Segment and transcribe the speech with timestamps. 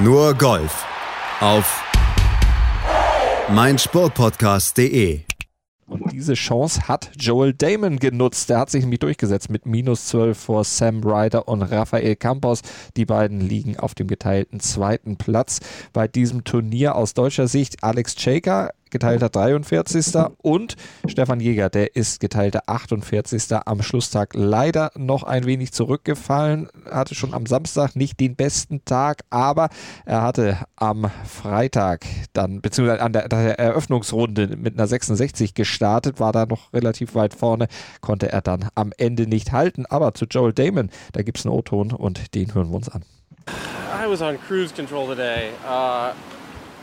[0.00, 0.86] Nur Golf
[1.40, 1.82] auf
[3.50, 5.22] meinsportpodcast.de.
[5.88, 8.48] Und diese Chance hat Joel Damon genutzt.
[8.48, 12.60] Der hat sich nämlich durchgesetzt mit minus 12 vor Sam Ryder und Rafael Campos.
[12.96, 15.58] Die beiden liegen auf dem geteilten zweiten Platz
[15.92, 17.82] bei diesem Turnier aus deutscher Sicht.
[17.82, 20.14] Alex Chaker geteilter 43.
[20.38, 20.76] und
[21.06, 23.44] Stefan Jäger, der ist geteilter 48.
[23.64, 29.22] am Schlusstag leider noch ein wenig zurückgefallen, hatte schon am Samstag nicht den besten Tag,
[29.30, 29.68] aber
[30.04, 36.32] er hatte am Freitag dann, beziehungsweise an der, der Eröffnungsrunde mit einer 66 gestartet, war
[36.32, 37.68] da noch relativ weit vorne,
[38.00, 41.54] konnte er dann am Ende nicht halten, aber zu Joel Damon, da gibt es einen
[41.54, 43.04] O-Ton und den hören wir uns an.
[43.48, 45.50] I was on cruise control today.
[45.64, 46.12] Uh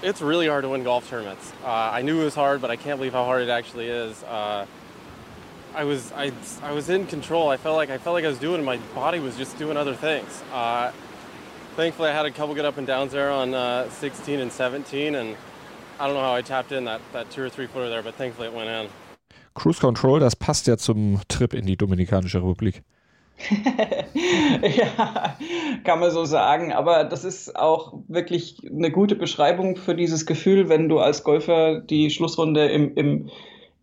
[0.01, 1.51] it's really hard to win golf tournaments.
[1.63, 4.23] Uh, I knew it was hard, but I can't believe how hard it actually is.
[4.23, 4.65] Uh,
[5.73, 6.31] I was I,
[6.61, 7.49] I was in control.
[7.49, 8.63] I felt like I felt like I was doing.
[8.63, 10.41] My body was just doing other things.
[10.53, 10.91] Uh,
[11.75, 15.15] thankfully, I had a couple good up and downs there on uh, 16 and 17,
[15.15, 15.35] and
[15.99, 18.15] I don't know how I tapped in that that two or three footer there, but
[18.15, 18.89] thankfully it went in.
[19.53, 22.83] Cruise Control, das passt ja zum Trip in die Dominikanische Republik.
[24.61, 25.37] ja,
[25.83, 26.71] kann man so sagen.
[26.71, 31.79] Aber das ist auch wirklich eine gute Beschreibung für dieses Gefühl, wenn du als Golfer
[31.79, 33.29] die Schlussrunde im, im,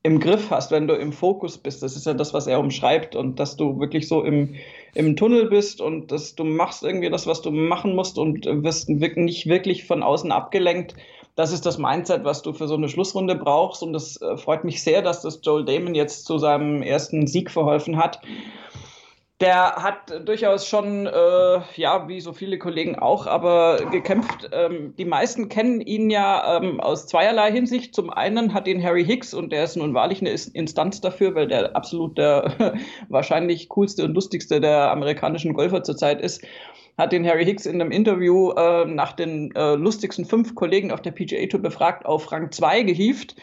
[0.03, 1.83] im Griff hast, wenn du im Fokus bist.
[1.83, 3.15] Das ist ja das, was er umschreibt.
[3.15, 4.55] Und dass du wirklich so im,
[4.95, 8.89] im Tunnel bist und dass du machst irgendwie das, was du machen musst und wirst
[8.89, 10.95] nicht wirklich von außen abgelenkt.
[11.35, 13.83] Das ist das Mindset, was du für so eine Schlussrunde brauchst.
[13.83, 17.51] Und das äh, freut mich sehr, dass das Joel Damon jetzt zu seinem ersten Sieg
[17.51, 18.21] verholfen hat
[19.43, 24.49] der hat durchaus schon, äh, ja, wie so viele Kollegen auch, aber gekämpft.
[24.53, 27.93] Ähm, die meisten kennen ihn ja ähm, aus zweierlei Hinsicht.
[27.93, 31.49] Zum einen hat ihn Harry Hicks und der ist nun wahrlich eine Instanz dafür, weil
[31.49, 32.75] der absolut der
[33.09, 36.43] wahrscheinlich coolste und lustigste der amerikanischen Golfer zurzeit ist.
[36.97, 41.03] Hat den Harry Hicks in einem Interview äh, nach den äh, lustigsten fünf Kollegen auf
[41.03, 43.35] der PGA Tour befragt auf Rang 2 gehievt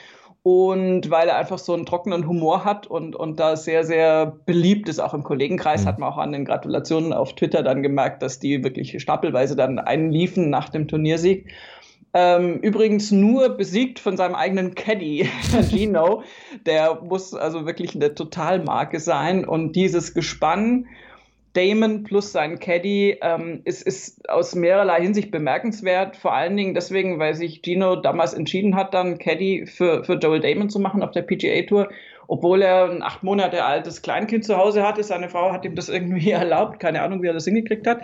[0.43, 4.87] und weil er einfach so einen trockenen Humor hat und, und da sehr, sehr beliebt
[4.87, 5.87] ist, auch im Kollegenkreis, mhm.
[5.87, 9.79] hat man auch an den Gratulationen auf Twitter dann gemerkt, dass die wirklich stapelweise dann
[9.79, 11.51] einliefen nach dem Turniersieg.
[12.13, 15.29] Ähm, übrigens nur besiegt von seinem eigenen Caddy,
[15.69, 16.23] Gino.
[16.65, 19.45] Der muss also wirklich eine Totalmarke sein.
[19.45, 20.87] Und dieses Gespann
[21.53, 26.15] Damon plus sein Caddy ähm, ist, ist aus mehrerlei Hinsicht bemerkenswert.
[26.15, 30.41] Vor allen Dingen deswegen, weil sich Gino damals entschieden hat, dann Caddy für, für Joel
[30.41, 31.89] Damon zu machen auf der PGA Tour,
[32.27, 35.03] obwohl er ein acht Monate altes Kleinkind zu Hause hatte.
[35.03, 36.79] Seine Frau hat ihm das irgendwie erlaubt.
[36.79, 38.01] Keine Ahnung, wie er das hingekriegt hat.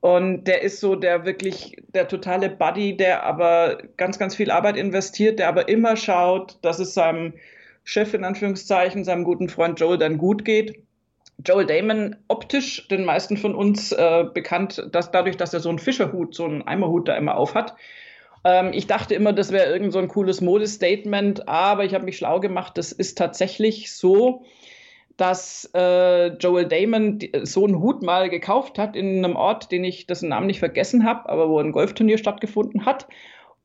[0.00, 4.76] Und der ist so der wirklich der totale Buddy, der aber ganz, ganz viel Arbeit
[4.76, 7.34] investiert, der aber immer schaut, dass es seinem
[7.82, 10.85] Chef in Anführungszeichen, seinem guten Freund Joel dann gut geht
[11.44, 15.78] Joel Damon optisch den meisten von uns äh, bekannt, dass dadurch, dass er so einen
[15.78, 17.74] Fischerhut, so einen Eimerhut da immer aufhat.
[18.44, 22.16] Ähm, ich dachte immer, das wäre irgend so ein cooles Modestatement, aber ich habe mich
[22.16, 22.78] schlau gemacht.
[22.78, 24.44] Das ist tatsächlich so,
[25.16, 30.06] dass äh, Joel Damon so einen Hut mal gekauft hat in einem Ort, den ich
[30.06, 33.08] dessen Namen nicht vergessen habe, aber wo ein Golfturnier stattgefunden hat.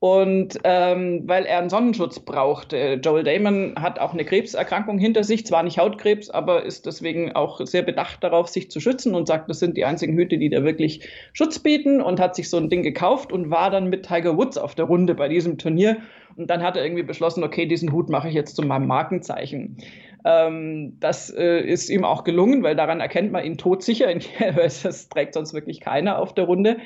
[0.04, 2.74] Und ähm, weil er einen Sonnenschutz braucht.
[2.74, 7.64] Joel Damon hat auch eine Krebserkrankung hinter sich, zwar nicht Hautkrebs, aber ist deswegen auch
[7.68, 10.64] sehr bedacht darauf, sich zu schützen und sagt, das sind die einzigen Hüte, die da
[10.64, 14.36] wirklich Schutz bieten und hat sich so ein Ding gekauft und war dann mit Tiger
[14.38, 15.98] Woods auf der Runde bei diesem Turnier.
[16.36, 19.78] Und dann hat er irgendwie beschlossen, okay, diesen Hut mache ich jetzt zu meinem Markenzeichen.
[20.26, 24.08] Ähm, das äh, ist ihm auch gelungen, weil daran erkennt man ihn todsicher.
[24.56, 26.78] das trägt sonst wirklich keiner auf der Runde.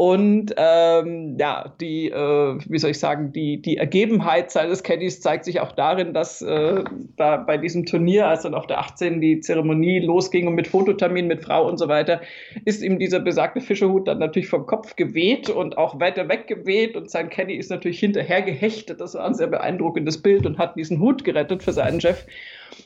[0.00, 5.44] Und ähm, ja, die, äh, wie soll ich sagen, die, die Ergebenheit seines Caddies zeigt
[5.44, 6.84] sich auch darin, dass äh,
[7.16, 11.26] da bei diesem Turnier, als dann auf der 18 die Zeremonie losging und mit Fototermin
[11.26, 12.20] mit Frau und so weiter,
[12.64, 16.96] ist ihm dieser besagte Fischerhut dann natürlich vom Kopf geweht und auch weiter weg geweht
[16.96, 19.00] und sein Caddy ist natürlich hinterher gehechtet.
[19.00, 22.24] Das war ein sehr beeindruckendes Bild und hat diesen Hut gerettet für seinen Chef.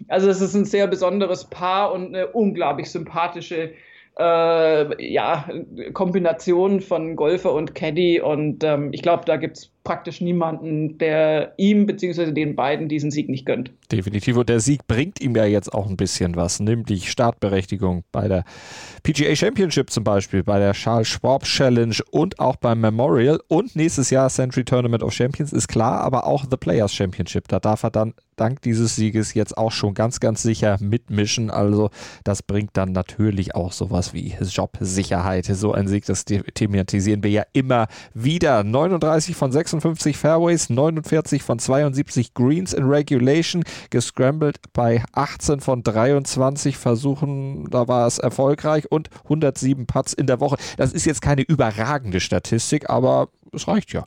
[0.08, 3.74] Also es ist ein sehr besonderes Paar und eine unglaublich sympathische
[4.18, 5.48] äh, ja,
[5.92, 8.20] Kombination von Golfer und Caddy.
[8.20, 12.32] Und ähm, ich glaube, da gibt es praktisch niemanden, der ihm bzw.
[12.32, 13.72] den beiden diesen Sieg nicht gönnt.
[13.90, 14.36] Definitiv.
[14.36, 18.44] Und der Sieg bringt ihm ja jetzt auch ein bisschen was, nämlich Startberechtigung bei der
[19.02, 23.40] PGA Championship zum Beispiel, bei der Charles Schwab Challenge und auch beim Memorial.
[23.48, 27.48] Und nächstes Jahr Century Tournament of Champions ist klar, aber auch The Players Championship.
[27.48, 31.50] Da darf er dann dank dieses Sieges jetzt auch schon ganz, ganz sicher mitmischen.
[31.50, 31.90] Also
[32.24, 35.46] das bringt dann natürlich auch sowas wie Jobsicherheit.
[35.46, 38.64] So ein Sieg, das thematisieren wir ja immer wieder.
[38.64, 46.77] 39 von 56 Fairways, 49 von 72 Greens in Regulation, gescrambled bei 18 von 23
[46.77, 50.57] Versuchen, da war es erfolgreich und 107 Putts in der Woche.
[50.77, 54.04] Das ist jetzt keine überragende Statistik, aber es reicht ja.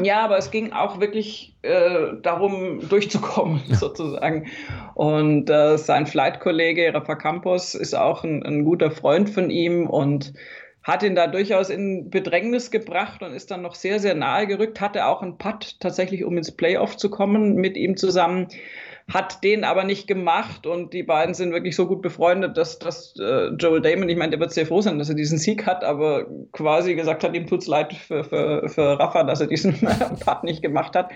[0.00, 3.74] Ja, aber es ging auch wirklich äh, darum, durchzukommen, ja.
[3.74, 4.46] sozusagen.
[4.94, 10.34] Und äh, sein Flight-Kollege Rafa Campos ist auch ein, ein, guter Freund von ihm und
[10.82, 14.80] hat ihn da durchaus in Bedrängnis gebracht und ist dann noch sehr, sehr nahe gerückt,
[14.80, 18.48] hatte auch einen Putt tatsächlich, um ins Playoff zu kommen mit ihm zusammen
[19.12, 23.14] hat den aber nicht gemacht und die beiden sind wirklich so gut befreundet, dass, dass
[23.18, 25.84] äh, Joel Damon, ich meine, der wird sehr froh sein, dass er diesen Sieg hat,
[25.84, 29.78] aber quasi gesagt hat, ihm tut's leid für, für, für Rafa, dass er diesen
[30.24, 31.10] Part nicht gemacht hat.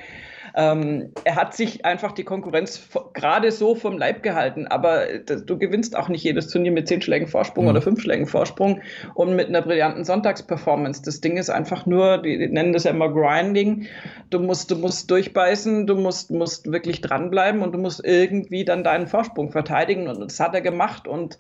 [0.59, 5.95] Ähm, er hat sich einfach die Konkurrenz gerade so vom Leib gehalten, aber du gewinnst
[5.95, 7.71] auch nicht jedes Turnier mit zehn Schlägen Vorsprung mhm.
[7.73, 8.81] oder fünf Schlägen Vorsprung
[9.13, 11.03] und mit einer brillanten Sonntagsperformance.
[11.03, 13.87] Das Ding ist einfach nur, die, die nennen das ja immer Grinding.
[14.31, 18.83] Du musst, du musst durchbeißen, du musst, musst wirklich dranbleiben und du musst irgendwie dann
[18.83, 21.39] deinen Vorsprung verteidigen und das hat er gemacht und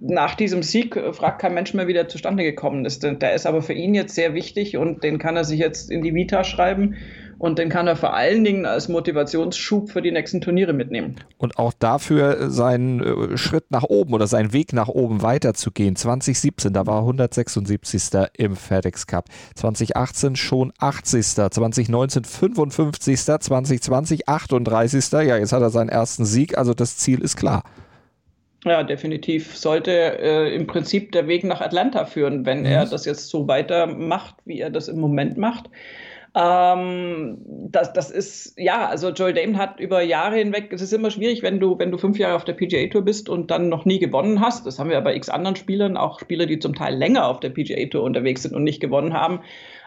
[0.00, 3.02] nach diesem Sieg fragt kein Mensch mehr, wie der zustande gekommen ist.
[3.02, 6.02] Der ist aber für ihn jetzt sehr wichtig und den kann er sich jetzt in
[6.02, 6.96] die Vita schreiben.
[7.38, 11.16] Und den kann er vor allen Dingen als Motivationsschub für die nächsten Turniere mitnehmen.
[11.36, 15.96] Und auch dafür seinen äh, Schritt nach oben oder seinen Weg nach oben weiterzugehen.
[15.96, 18.02] 2017, da war 176.
[18.38, 19.26] im FedEx Cup.
[19.54, 21.26] 2018 schon 80.
[21.26, 23.18] 2019 55.
[23.18, 25.12] 2020 38.
[25.12, 26.56] Ja, jetzt hat er seinen ersten Sieg.
[26.56, 27.64] Also das Ziel ist klar.
[28.64, 32.66] Ja, definitiv sollte äh, im Prinzip der Weg nach Atlanta führen, wenn mhm.
[32.66, 35.70] er das jetzt so weitermacht, wie er das im Moment macht.
[36.38, 37.38] Ähm,
[37.70, 41.42] das, das ist, ja, also Joel Damon hat über Jahre hinweg, es ist immer schwierig,
[41.42, 43.98] wenn du, wenn du fünf Jahre auf der PGA Tour bist und dann noch nie
[43.98, 44.66] gewonnen hast.
[44.66, 47.48] Das haben wir bei x anderen Spielern, auch Spieler, die zum Teil länger auf der
[47.48, 49.40] PGA Tour unterwegs sind und nicht gewonnen haben.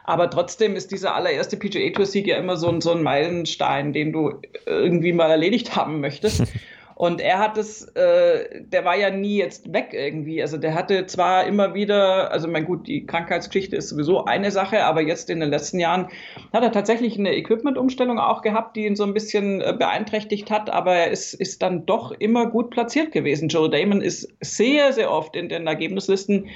[0.06, 3.94] Aber trotzdem ist dieser allererste PGA Tour Sieg ja immer so ein, so ein Meilenstein,
[3.94, 6.44] den du irgendwie mal erledigt haben möchtest.
[7.00, 10.42] Und er hat es, äh, der war ja nie jetzt weg irgendwie.
[10.42, 14.84] Also der hatte zwar immer wieder, also mein gut, die Krankheitsgeschichte ist sowieso eine Sache,
[14.84, 16.10] aber jetzt in den letzten Jahren
[16.52, 20.70] hat er tatsächlich eine Equipment-Umstellung auch gehabt, die ihn so ein bisschen äh, beeinträchtigt hat,
[20.70, 23.48] aber er ist, ist dann doch immer gut platziert gewesen.
[23.48, 26.50] Joe Damon ist sehr, sehr oft in den Ergebnislisten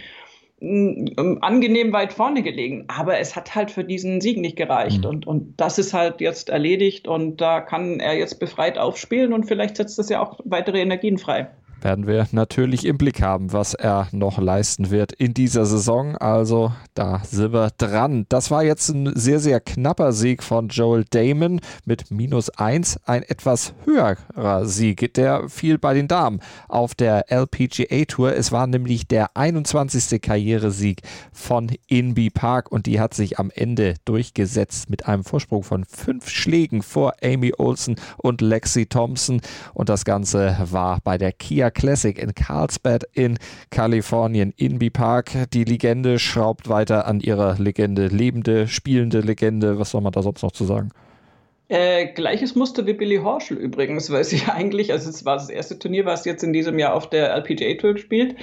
[1.41, 2.85] angenehm weit vorne gelegen.
[2.87, 5.03] Aber es hat halt für diesen Sieg nicht gereicht.
[5.03, 5.09] Mhm.
[5.09, 9.45] Und, und das ist halt jetzt erledigt und da kann er jetzt befreit aufspielen und
[9.45, 11.49] vielleicht setzt das ja auch weitere Energien frei
[11.83, 16.15] werden wir natürlich im Blick haben, was er noch leisten wird in dieser Saison.
[16.17, 18.25] Also da sind wir dran.
[18.29, 22.99] Das war jetzt ein sehr, sehr knapper Sieg von Joel Damon mit minus eins.
[23.05, 28.33] Ein etwas höherer Sieg, der fiel bei den Damen auf der LPGA Tour.
[28.33, 30.21] Es war nämlich der 21.
[30.21, 31.01] Karrieresieg
[31.31, 36.29] von Inby Park und die hat sich am Ende durchgesetzt mit einem Vorsprung von fünf
[36.29, 39.41] Schlägen vor Amy Olsen und Lexi Thompson.
[39.73, 43.37] Und das Ganze war bei der Kia Classic in Carlsbad in
[43.69, 44.53] Kalifornien.
[44.55, 48.07] Inby Park, die Legende schraubt weiter an ihrer Legende.
[48.07, 49.79] Lebende, spielende Legende.
[49.79, 50.91] Was soll man da sonst noch zu sagen?
[51.69, 55.79] Äh, gleiches Muster wie Billy Horschel übrigens, weil sie eigentlich, also es war das erste
[55.79, 58.35] Turnier, was jetzt in diesem Jahr auf der LPGA Tour gespielt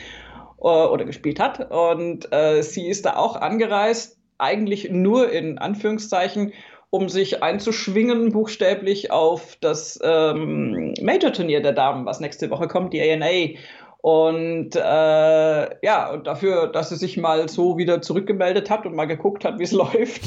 [0.59, 1.71] äh, oder gespielt hat.
[1.71, 6.53] Und äh, sie ist da auch angereist, eigentlich nur in Anführungszeichen,
[6.91, 13.01] um sich einzuschwingen, buchstäblich auf das ähm, Major-Turnier der Damen, was nächste Woche kommt, die
[13.01, 13.57] ANA.
[14.03, 19.05] Und äh, ja, und dafür, dass sie sich mal so wieder zurückgemeldet hat und mal
[19.05, 20.23] geguckt hat, wie es läuft,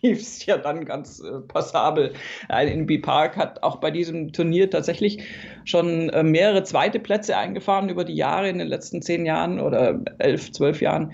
[0.00, 2.14] lief es ja dann ganz äh, passabel.
[2.48, 5.22] Ein NB Park hat auch bei diesem Turnier tatsächlich
[5.64, 10.00] schon äh, mehrere zweite Plätze eingefahren über die Jahre in den letzten zehn Jahren oder
[10.18, 11.12] elf, zwölf Jahren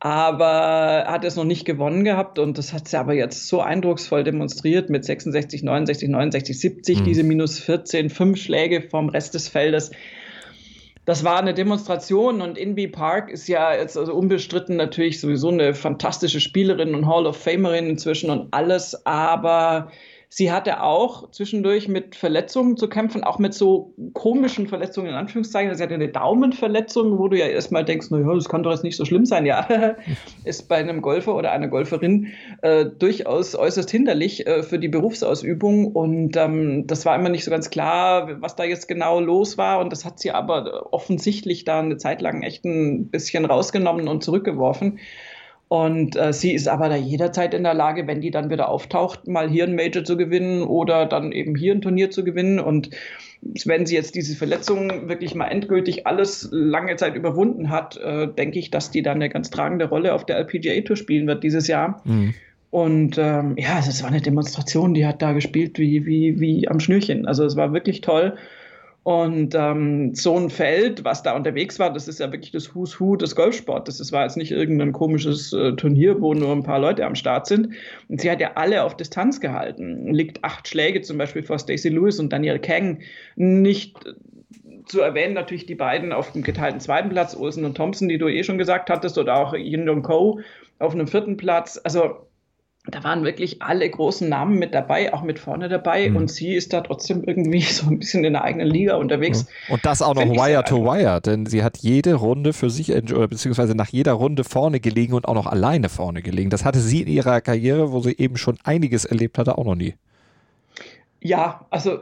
[0.00, 4.24] aber hat es noch nicht gewonnen gehabt und das hat sie aber jetzt so eindrucksvoll
[4.24, 7.04] demonstriert mit 66, 69, 69, 70, mhm.
[7.04, 9.90] diese minus 14, fünf Schläge vom Rest des Feldes.
[11.04, 15.72] Das war eine Demonstration und Inby Park ist ja jetzt also unbestritten natürlich sowieso eine
[15.72, 19.90] fantastische Spielerin und Hall of Famerin inzwischen und alles, aber
[20.30, 25.74] Sie hatte auch zwischendurch mit Verletzungen zu kämpfen, auch mit so komischen Verletzungen in Anführungszeichen.
[25.74, 28.96] Sie hatte eine Daumenverletzung, wo du ja erstmal denkst, naja, das kann doch jetzt nicht
[28.96, 29.46] so schlimm sein.
[29.46, 29.66] Ja,
[30.44, 32.28] ist bei einem Golfer oder einer Golferin
[32.60, 35.92] äh, durchaus äußerst hinderlich äh, für die Berufsausübung.
[35.92, 39.80] Und ähm, das war immer nicht so ganz klar, was da jetzt genau los war.
[39.80, 44.22] Und das hat sie aber offensichtlich da eine Zeit lang echt ein bisschen rausgenommen und
[44.22, 44.98] zurückgeworfen.
[45.68, 49.28] Und äh, sie ist aber da jederzeit in der Lage, wenn die dann wieder auftaucht,
[49.28, 52.58] mal hier ein Major zu gewinnen oder dann eben hier ein Turnier zu gewinnen.
[52.58, 52.90] Und
[53.64, 58.58] wenn sie jetzt diese Verletzung wirklich mal endgültig alles lange Zeit überwunden hat, äh, denke
[58.58, 61.68] ich, dass die dann eine ganz tragende Rolle auf der LPGA Tour spielen wird dieses
[61.68, 62.00] Jahr.
[62.04, 62.34] Mhm.
[62.70, 66.80] Und ähm, ja, es war eine Demonstration, die hat da gespielt wie, wie, wie am
[66.80, 67.26] Schnürchen.
[67.26, 68.36] Also es war wirklich toll.
[69.08, 73.00] Und ähm, so ein Feld, was da unterwegs war, das ist ja wirklich das Who's
[73.00, 73.96] Who des Golfsports.
[73.96, 77.46] Das war jetzt nicht irgendein komisches äh, Turnier, wo nur ein paar Leute am Start
[77.46, 77.70] sind.
[78.08, 80.12] Und sie hat ja alle auf Distanz gehalten.
[80.12, 82.98] Liegt acht Schläge zum Beispiel vor Stacey Lewis und Daniel Kang.
[83.34, 83.96] Nicht
[84.84, 88.28] zu erwähnen natürlich die beiden auf dem geteilten zweiten Platz, Olsen und Thompson, die du
[88.28, 90.40] eh schon gesagt hattest, oder auch Yin Dong Ko
[90.80, 91.80] auf einem vierten Platz.
[91.82, 92.27] Also
[92.90, 96.08] da waren wirklich alle großen Namen mit dabei, auch mit vorne dabei.
[96.08, 96.16] Mhm.
[96.16, 99.46] Und sie ist da trotzdem irgendwie so ein bisschen in der eigenen Liga unterwegs.
[99.68, 103.28] Und das auch noch Wire to Wire, denn sie hat jede Runde für sich, oder
[103.28, 106.50] beziehungsweise nach jeder Runde vorne gelegen und auch noch alleine vorne gelegen.
[106.50, 109.74] Das hatte sie in ihrer Karriere, wo sie eben schon einiges erlebt hatte, auch noch
[109.74, 109.94] nie.
[111.20, 112.00] Ja, also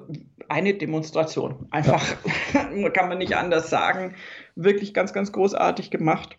[0.48, 1.66] eine Demonstration.
[1.70, 2.04] Einfach,
[2.54, 2.88] ja.
[2.90, 4.14] kann man nicht anders sagen.
[4.54, 6.38] Wirklich ganz, ganz großartig gemacht.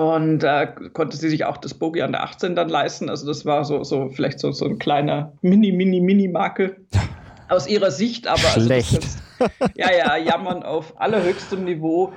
[0.00, 3.10] Und äh, konnte sie sich auch das Bogie an der 18 dann leisten.
[3.10, 6.74] Also das war so, so vielleicht so, so ein kleiner Mini, Mini, Mini-Makel
[7.50, 8.26] aus ihrer Sicht.
[8.26, 8.94] Aber Schlecht.
[8.94, 9.18] Also
[9.58, 12.14] das, ja, ja, jammern auf allerhöchstem Niveau.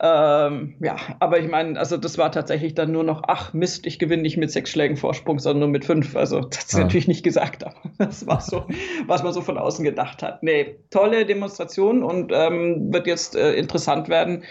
[0.00, 3.98] Ähm, ja, aber ich meine, also das war tatsächlich dann nur noch, ach Mist, ich
[3.98, 6.16] gewinne nicht mit sechs Schlägen Vorsprung, sondern nur mit fünf.
[6.16, 6.80] Also das hat sie ah.
[6.80, 8.66] natürlich nicht gesagt, aber das war so,
[9.06, 10.42] was man so von außen gedacht hat.
[10.42, 14.44] Nee, tolle Demonstration und ähm, wird jetzt äh, interessant werden,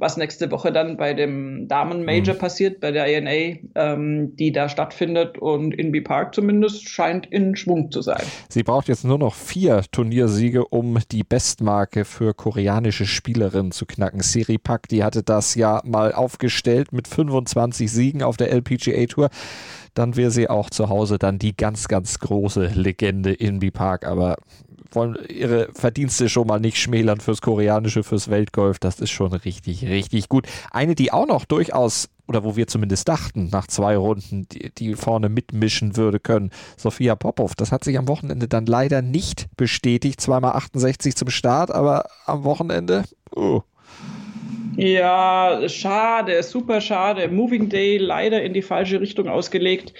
[0.00, 2.38] was nächste Woche dann bei dem Damen-Major mhm.
[2.38, 7.90] passiert, bei der ANA, ähm, die da stattfindet und Inby Park zumindest scheint in Schwung
[7.90, 8.22] zu sein.
[8.48, 14.20] Sie braucht jetzt nur noch vier Turniersiege, um die Bestmarke für koreanische Spielerinnen zu knacken.
[14.20, 19.30] Siri Pak, die hatte das ja mal aufgestellt mit 25 Siegen auf der LPGA Tour
[19.94, 24.06] dann wäre sie auch zu Hause dann die ganz, ganz große Legende Inby Park.
[24.06, 24.36] Aber
[24.94, 28.78] wollen ihre Verdienste schon mal nicht schmälern fürs Koreanische, fürs Weltgolf.
[28.78, 30.46] Das ist schon richtig, richtig gut.
[30.70, 34.94] Eine, die auch noch durchaus, oder wo wir zumindest dachten, nach zwei Runden, die, die
[34.94, 37.54] vorne mitmischen würde können, Sophia Popov.
[37.54, 40.20] Das hat sich am Wochenende dann leider nicht bestätigt.
[40.20, 43.04] Zweimal 68 zum Start, aber am Wochenende,
[43.34, 43.62] oh.
[44.76, 47.28] Ja, schade, super schade.
[47.28, 49.94] Moving Day leider in die falsche Richtung ausgelegt.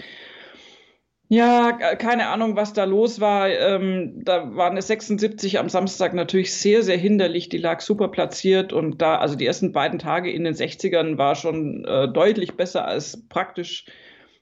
[1.32, 3.48] Ja, keine Ahnung, was da los war.
[3.48, 7.48] Ähm, da war eine 76 am Samstag natürlich sehr, sehr hinderlich.
[7.48, 11.36] Die lag super platziert und da, also die ersten beiden Tage in den 60ern war
[11.36, 13.84] schon äh, deutlich besser als praktisch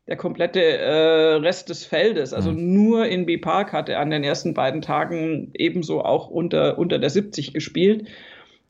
[0.06, 2.32] der komplette äh, Rest des Feldes.
[2.32, 2.72] Also mhm.
[2.72, 7.52] nur in B-Park hatte an den ersten beiden Tagen ebenso auch unter, unter der 70
[7.52, 8.08] gespielt.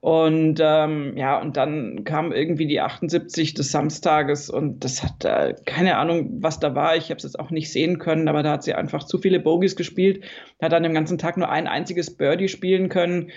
[0.00, 5.54] Und ähm, ja, und dann kam irgendwie die 78 des Samstages und das hat äh,
[5.64, 6.96] keine Ahnung, was da war.
[6.96, 9.40] Ich habe es jetzt auch nicht sehen können, aber da hat sie einfach zu viele
[9.40, 10.24] Bogies gespielt,
[10.62, 13.32] hat dann den ganzen Tag nur ein einziges Birdie spielen können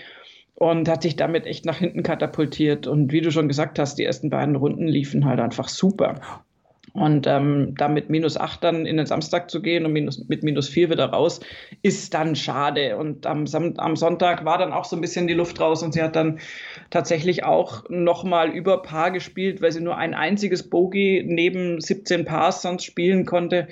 [0.54, 2.86] und hat sich damit echt nach hinten katapultiert.
[2.86, 6.20] Und wie du schon gesagt hast, die ersten beiden Runden liefen halt einfach super.
[6.92, 10.42] Und ähm, da mit minus acht dann in den Samstag zu gehen und minus, mit
[10.42, 11.40] minus vier wieder raus,
[11.80, 12.98] ist dann schade.
[12.98, 13.46] Und am,
[13.78, 16.38] am Sonntag war dann auch so ein bisschen die Luft raus und sie hat dann
[16.90, 22.60] tatsächlich auch nochmal über Paar gespielt, weil sie nur ein einziges Bogey neben 17 Pars
[22.60, 23.68] sonst spielen konnte.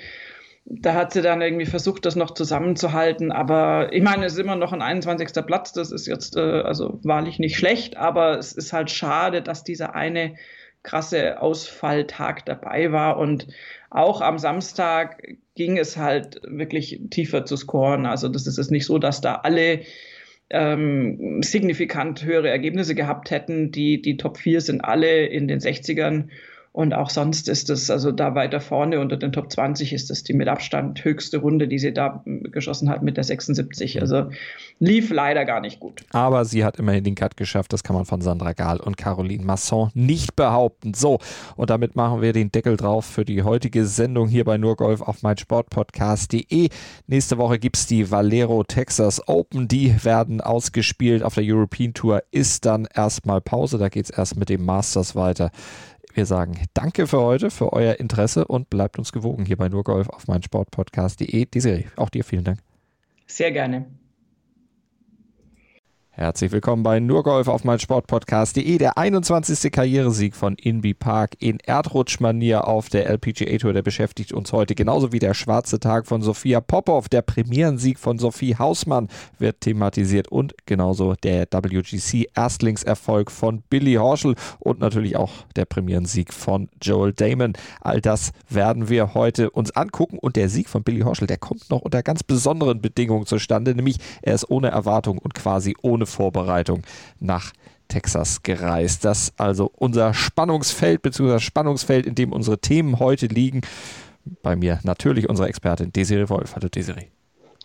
[0.64, 3.32] Da hat sie dann irgendwie versucht, das noch zusammenzuhalten.
[3.32, 5.44] Aber ich meine, es ist immer noch ein 21.
[5.44, 5.74] Platz.
[5.74, 9.94] Das ist jetzt äh, also wahrlich nicht schlecht, aber es ist halt schade, dass dieser
[9.94, 10.36] eine
[10.82, 13.18] krasse Ausfalltag dabei war.
[13.18, 13.48] Und
[13.90, 15.22] auch am Samstag
[15.54, 18.06] ging es halt wirklich tiefer zu scoren.
[18.06, 19.80] Also das ist es nicht so, dass da alle
[20.50, 23.70] ähm, signifikant höhere Ergebnisse gehabt hätten.
[23.70, 26.28] Die, die Top 4 sind alle in den 60ern
[26.72, 30.22] und auch sonst ist es, also da weiter vorne unter den Top 20 ist das
[30.22, 34.00] die mit Abstand höchste Runde, die sie da geschossen hat mit der 76.
[34.00, 34.30] Also
[34.78, 36.04] lief leider gar nicht gut.
[36.10, 37.72] Aber sie hat immerhin den Cut geschafft.
[37.72, 40.94] Das kann man von Sandra Gahl und Caroline Masson nicht behaupten.
[40.94, 41.18] So,
[41.56, 45.22] und damit machen wir den Deckel drauf für die heutige Sendung hier bei Nurgolf auf
[45.22, 46.68] meinsportpodcast.de.
[47.08, 49.66] Nächste Woche gibt es die Valero Texas Open.
[49.66, 52.22] Die werden ausgespielt auf der European Tour.
[52.30, 53.76] Ist dann erstmal Pause.
[53.76, 55.50] Da geht es erst mit dem Masters weiter.
[56.14, 60.08] Wir sagen danke für heute, für euer Interesse und bleibt uns gewogen hier bei Nurgolf
[60.08, 61.46] auf meinsportpodcast.de.
[61.46, 62.58] Die Serie, auch dir vielen Dank.
[63.26, 63.86] Sehr gerne.
[66.20, 68.76] Herzlich willkommen bei Nurgolf auf mein Sportpodcast.de.
[68.76, 69.72] Der 21.
[69.72, 75.12] Karrieresieg von Inby Park in Erdrutschmanier auf der LPGA Tour, der beschäftigt uns heute genauso
[75.12, 77.08] wie der schwarze Tag von Sophia Popov.
[77.08, 79.08] Der Premierensieg von Sophie Hausmann
[79.38, 86.34] wird thematisiert und genauso der WGC Erstlingserfolg von Billy Horschel und natürlich auch der Premierensieg
[86.34, 87.54] von Joel Damon.
[87.80, 91.70] All das werden wir heute uns angucken und der Sieg von Billy Horschel, der kommt
[91.70, 96.82] noch unter ganz besonderen Bedingungen zustande, nämlich er ist ohne Erwartung und quasi ohne Vorbereitung
[97.18, 97.52] nach
[97.88, 99.04] Texas gereist.
[99.04, 101.38] Das also unser Spannungsfeld bzw.
[101.40, 103.62] Spannungsfeld, in dem unsere Themen heute liegen.
[104.42, 106.54] Bei mir natürlich unsere Expertin Desiree Wolf.
[106.54, 107.08] Hallo Desiree.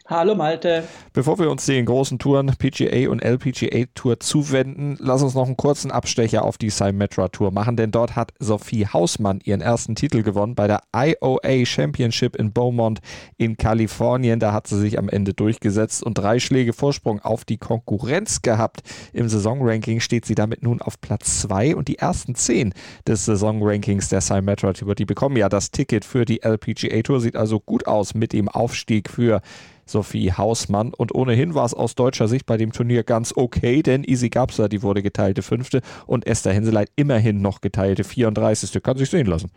[0.07, 0.83] Hallo Malte.
[1.13, 5.57] Bevor wir uns den großen Touren PGA und LPGA Tour zuwenden, lass uns noch einen
[5.57, 10.21] kurzen Abstecher auf die Symetra Tour machen, denn dort hat Sophie Hausmann ihren ersten Titel
[10.21, 12.99] gewonnen bei der IOA Championship in Beaumont
[13.37, 14.39] in Kalifornien.
[14.39, 18.81] Da hat sie sich am Ende durchgesetzt und drei Schläge Vorsprung auf die Konkurrenz gehabt.
[19.11, 22.75] Im Saisonranking steht sie damit nun auf Platz zwei und die ersten zehn
[23.07, 27.35] des Saisonrankings der Symetra Tour, die bekommen ja das Ticket für die LPGA Tour, sieht
[27.35, 29.41] also gut aus mit dem Aufstieg für
[29.85, 30.93] Sophie Hausmann.
[30.93, 34.69] Und ohnehin war es aus deutscher Sicht bei dem Turnier ganz okay, denn Easy Gabser,
[34.69, 38.81] die wurde geteilte Fünfte und Esther Henseleit immerhin noch geteilte 34.
[38.83, 39.51] Kann sich sehen lassen.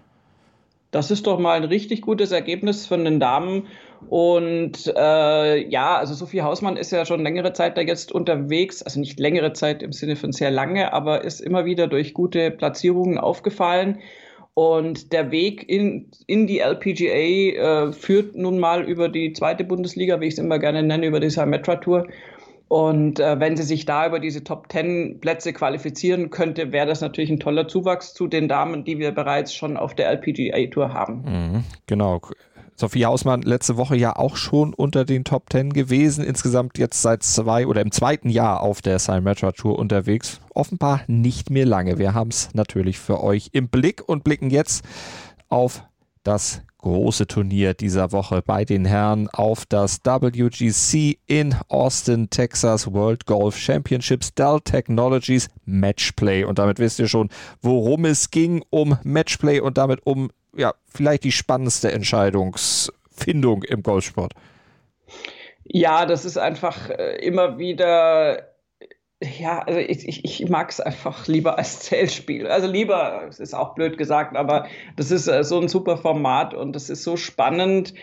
[0.91, 3.67] Das ist doch mal ein richtig gutes Ergebnis von den Damen.
[4.09, 8.99] Und äh, ja, also Sophie Hausmann ist ja schon längere Zeit da jetzt unterwegs, also
[8.99, 13.19] nicht längere Zeit im Sinne von sehr lange, aber ist immer wieder durch gute Platzierungen
[13.19, 13.99] aufgefallen.
[14.59, 17.05] Und der Weg in, in die LPGA
[17.87, 21.21] äh, führt nun mal über die zweite Bundesliga, wie ich es immer gerne nenne, über
[21.21, 22.09] die Symetra Tour.
[22.67, 27.01] Und äh, wenn sie sich da über diese Top Ten Plätze qualifizieren könnte, wäre das
[27.01, 30.93] natürlich ein toller Zuwachs zu den Damen, die wir bereits schon auf der LPGA Tour
[30.93, 31.23] haben.
[31.25, 32.21] Mhm, genau.
[32.81, 36.23] Sophie Hausmann letzte Woche ja auch schon unter den Top Ten gewesen.
[36.23, 40.41] Insgesamt jetzt seit zwei oder im zweiten Jahr auf der Symetra Tour unterwegs.
[40.55, 41.99] Offenbar nicht mehr lange.
[41.99, 44.85] Wir haben es natürlich für euch im Blick und blicken jetzt
[45.49, 45.83] auf
[46.23, 53.27] das große Turnier dieser Woche bei den Herren auf das WGC in Austin, Texas World
[53.27, 56.45] Golf Championships Dell Technologies Matchplay.
[56.45, 57.29] Und damit wisst ihr schon,
[57.61, 64.33] worum es ging um Matchplay und damit um ja, vielleicht die spannendste Entscheidungsfindung im Golfsport.
[65.65, 68.49] Ja, das ist einfach äh, immer wieder
[69.21, 72.47] ja, also ich, ich, ich mag es einfach lieber als Zählspiel.
[72.47, 76.55] Also lieber, es ist auch blöd gesagt, aber das ist äh, so ein super Format
[76.55, 77.95] und das ist so spannend.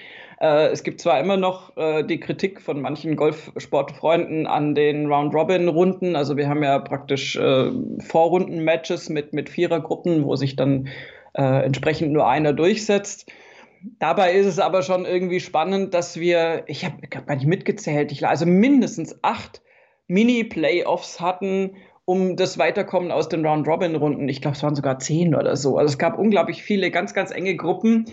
[0.41, 6.17] Äh, es gibt zwar immer noch die Kritik von manchen Golfsportfreunden an den Round-Robin-Runden.
[6.17, 10.89] Also wir haben ja praktisch Vorrunden-Matches mit, mit Vierergruppen, wo sich dann
[11.35, 13.31] äh, entsprechend nur einer durchsetzt.
[13.99, 18.11] Dabei ist es aber schon irgendwie spannend, dass wir, ich habe hab gar nicht mitgezählt,
[18.11, 19.61] ich, also mindestens acht
[20.07, 24.29] Mini-Playoffs hatten, um das Weiterkommen aus den Round-Robin-Runden.
[24.29, 25.77] Ich glaube, es waren sogar zehn oder so.
[25.77, 28.05] Also es gab unglaublich viele ganz, ganz enge Gruppen,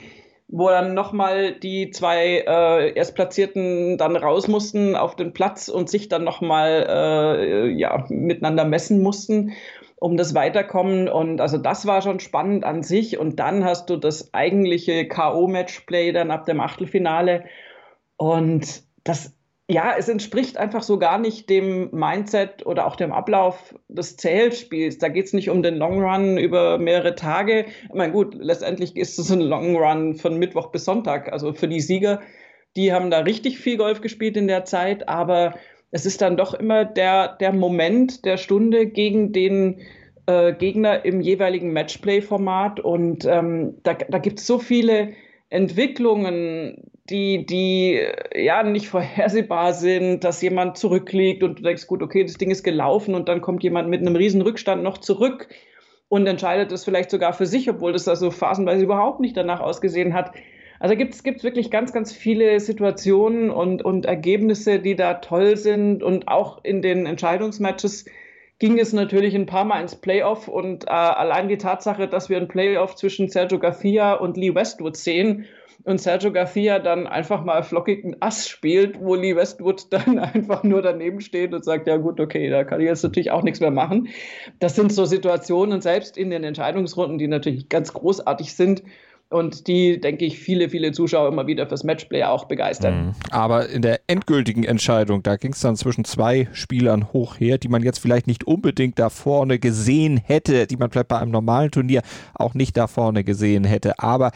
[0.48, 6.08] wo dann nochmal die zwei äh, Erstplatzierten dann raus mussten auf den Platz und sich
[6.08, 9.52] dann nochmal äh, ja, miteinander messen mussten
[10.02, 11.08] um das Weiterkommen.
[11.08, 13.18] Und also das war schon spannend an sich.
[13.18, 17.44] Und dann hast du das eigentliche K.O.-Matchplay dann ab dem Achtelfinale.
[18.16, 19.32] Und das,
[19.68, 24.98] ja, es entspricht einfach so gar nicht dem Mindset oder auch dem Ablauf des Zählspiels.
[24.98, 27.66] Da geht es nicht um den Long Run über mehrere Tage.
[27.84, 31.32] Ich meine, gut, letztendlich ist es ein Long Run von Mittwoch bis Sonntag.
[31.32, 32.20] Also für die Sieger,
[32.74, 35.54] die haben da richtig viel Golf gespielt in der Zeit, aber
[35.92, 39.80] es ist dann doch immer der, der Moment der Stunde gegen den
[40.26, 42.80] äh, Gegner im jeweiligen Matchplay-Format.
[42.80, 45.12] Und ähm, da, da gibt es so viele
[45.50, 48.00] Entwicklungen, die, die
[48.34, 52.62] ja nicht vorhersehbar sind, dass jemand zurückliegt und du denkst, gut, okay, das Ding ist
[52.62, 55.48] gelaufen und dann kommt jemand mit einem riesen Rückstand noch zurück
[56.08, 60.14] und entscheidet es vielleicht sogar für sich, obwohl das also phasenweise überhaupt nicht danach ausgesehen
[60.14, 60.32] hat.
[60.82, 66.02] Also gibt es wirklich ganz, ganz viele Situationen und, und Ergebnisse, die da toll sind.
[66.02, 68.06] Und auch in den Entscheidungsmatches
[68.58, 70.48] ging es natürlich ein paar Mal ins Playoff.
[70.48, 74.96] Und äh, allein die Tatsache, dass wir ein Playoff zwischen Sergio Garcia und Lee Westwood
[74.96, 75.44] sehen
[75.84, 80.82] und Sergio Garcia dann einfach mal flockigen Ass spielt, wo Lee Westwood dann einfach nur
[80.82, 83.70] daneben steht und sagt, ja gut, okay, da kann ich jetzt natürlich auch nichts mehr
[83.70, 84.08] machen.
[84.58, 88.82] Das sind so Situationen, selbst in den Entscheidungsrunden, die natürlich ganz großartig sind,
[89.32, 93.06] und die, denke ich, viele, viele Zuschauer immer wieder fürs Matchplay auch begeistern.
[93.06, 93.12] Mhm.
[93.30, 97.68] Aber in der endgültigen Entscheidung, da ging es dann zwischen zwei Spielern hoch her, die
[97.68, 101.70] man jetzt vielleicht nicht unbedingt da vorne gesehen hätte, die man vielleicht bei einem normalen
[101.70, 102.02] Turnier
[102.34, 103.98] auch nicht da vorne gesehen hätte.
[103.98, 104.32] Aber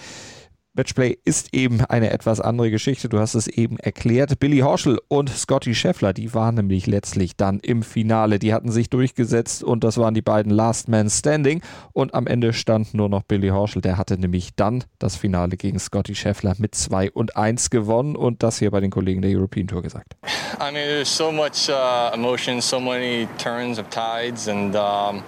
[0.76, 3.08] Matchplay ist eben eine etwas andere Geschichte.
[3.08, 4.38] Du hast es eben erklärt.
[4.38, 8.38] Billy Horschel und Scotty Scheffler, die waren nämlich letztlich dann im Finale.
[8.38, 11.62] Die hatten sich durchgesetzt und das waren die beiden Last Man Standing.
[11.92, 13.80] Und am Ende stand nur noch Billy Horschel.
[13.80, 18.42] Der hatte nämlich dann das Finale gegen Scotty Scheffler mit 2 und 1 gewonnen und
[18.42, 20.14] das hier bei den Kollegen der European Tour gesagt.
[20.60, 25.22] I mean, there's so much uh, emotion, so many turns of tides and um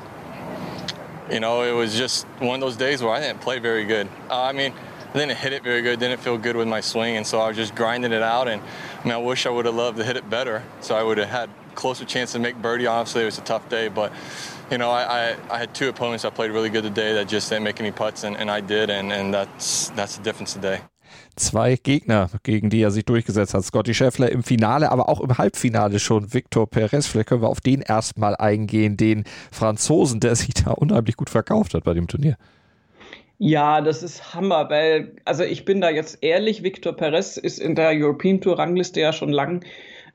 [1.31, 4.09] you know, it was just one of those days where I didn't play very good.
[4.31, 4.73] Uh, I mean,
[5.15, 7.49] I didn't hit it very good, didn't feel good with my swing, and so I
[7.49, 8.47] was just grinding it out.
[8.47, 11.03] And I mean, I wish I would have loved to hit it better, so I
[11.03, 12.87] would have had closer chance to make birdie.
[12.87, 14.13] Honestly, it was a tough day, but
[14.71, 17.49] you know, I, I, I had two opponents that played really good today that just
[17.49, 20.81] didn't make any putts, and, and I did, and, and that's that's the difference today.
[21.37, 23.65] zwei Gegner, gegen die er sich durchgesetzt hat.
[23.65, 27.07] Scotty Scheffler im Finale, aber auch im Halbfinale schon Victor Perez.
[27.07, 31.75] Vielleicht können wir auf den erstmal eingehen, den Franzosen, der sich da unheimlich gut verkauft
[31.75, 32.37] hat bei dem Turnier.
[33.39, 37.77] Ja, das ist Hammer, weil, also ich bin da jetzt ehrlich, Victor Perez ist in
[37.77, 39.65] der European Tour Rangliste ja schon lang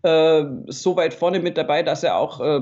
[0.03, 2.59] äh, so weit vorne mit dabei, dass er auch, äh,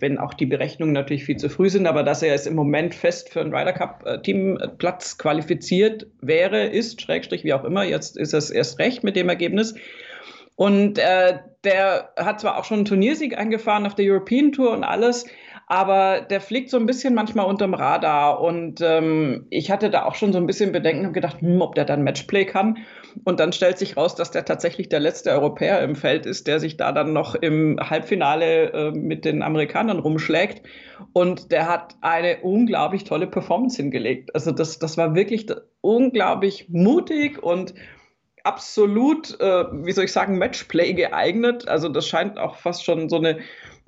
[0.00, 2.94] wenn auch die Berechnungen natürlich viel zu früh sind, aber dass er jetzt im Moment
[2.94, 8.16] fest für einen Ryder Cup äh, Teamplatz qualifiziert wäre, ist, Schrägstrich, wie auch immer, jetzt
[8.16, 9.74] ist es erst recht mit dem Ergebnis.
[10.56, 14.84] Und äh, der hat zwar auch schon einen Turniersieg eingefahren auf der European Tour und
[14.84, 15.26] alles,
[15.70, 18.40] aber der fliegt so ein bisschen manchmal unterm Radar.
[18.40, 21.76] Und ähm, ich hatte da auch schon so ein bisschen Bedenken und gedacht, hm, ob
[21.76, 22.78] der dann Matchplay kann.
[23.22, 26.58] Und dann stellt sich raus, dass der tatsächlich der letzte Europäer im Feld ist, der
[26.58, 30.66] sich da dann noch im Halbfinale äh, mit den Amerikanern rumschlägt.
[31.12, 34.34] Und der hat eine unglaublich tolle Performance hingelegt.
[34.34, 35.46] Also das, das war wirklich
[35.82, 37.74] unglaublich mutig und
[38.42, 41.68] absolut, äh, wie soll ich sagen, Matchplay geeignet.
[41.68, 43.38] Also das scheint auch fast schon so eine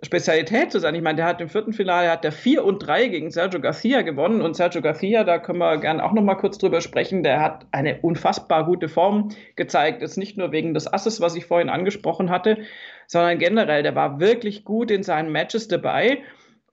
[0.04, 0.94] Spezialität zu sein.
[0.96, 4.02] Ich meine, der hat im vierten Finale hat der 4 und 3 gegen Sergio Garcia
[4.02, 7.40] gewonnen und Sergio Garcia, da können wir gerne auch noch mal kurz drüber sprechen, der
[7.40, 10.02] hat eine unfassbar gute Form gezeigt.
[10.02, 12.58] Jetzt nicht nur wegen des Asses, was ich vorhin angesprochen hatte,
[13.06, 16.18] sondern generell, der war wirklich gut in seinen Matches dabei.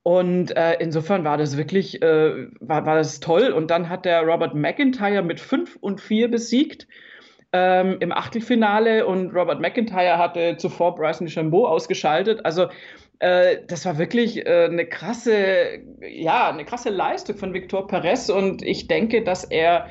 [0.01, 3.51] Und äh, insofern war das wirklich, äh, war, war das toll.
[3.51, 6.87] Und dann hat der Robert McIntyre mit 5 und 4 besiegt
[7.51, 12.45] ähm, im Achtelfinale und Robert McIntyre hatte zuvor Bryson DeChambeau ausgeschaltet.
[12.45, 12.67] Also
[13.19, 18.87] das war wirklich äh, eine krasse, ja, eine krasse Leistung von Victor Perez und ich
[18.87, 19.87] denke, dass er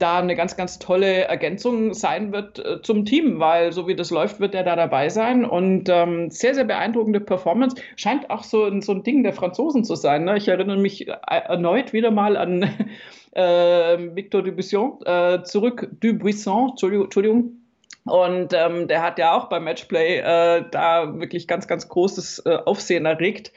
[0.00, 4.10] da eine ganz, ganz tolle Ergänzung sein wird äh, zum Team, weil so wie das
[4.10, 7.76] läuft, wird er da dabei sein und ähm, sehr, sehr beeindruckende Performance.
[7.96, 10.24] Scheint auch so, so ein Ding der Franzosen zu sein.
[10.24, 10.38] Ne?
[10.38, 12.62] Ich erinnere mich äh, erneut wieder mal an
[13.32, 17.59] äh, Victor Dubuisson, äh, zurück, Dubuisson, Entschuldigung,
[18.10, 22.58] und ähm, der hat ja auch beim Matchplay äh, da wirklich ganz, ganz großes äh,
[22.64, 23.52] Aufsehen erregt.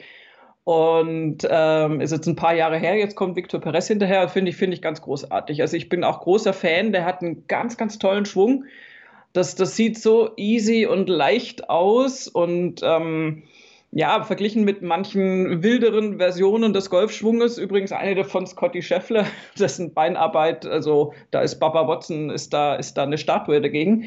[0.64, 4.56] Und ähm, ist jetzt ein paar Jahre her, jetzt kommt Victor Perez hinterher, finde ich,
[4.56, 5.60] finde ich ganz großartig.
[5.60, 8.64] Also ich bin auch großer Fan, der hat einen ganz, ganz tollen Schwung.
[9.34, 13.42] Das, das sieht so easy und leicht aus und ähm,
[13.96, 19.26] ja, verglichen mit manchen wilderen Versionen des Golfschwunges, übrigens eine davon Scotty Scheffler,
[19.58, 24.06] dessen Beinarbeit, also da ist Baba Watson, ist da, ist da eine Statue dagegen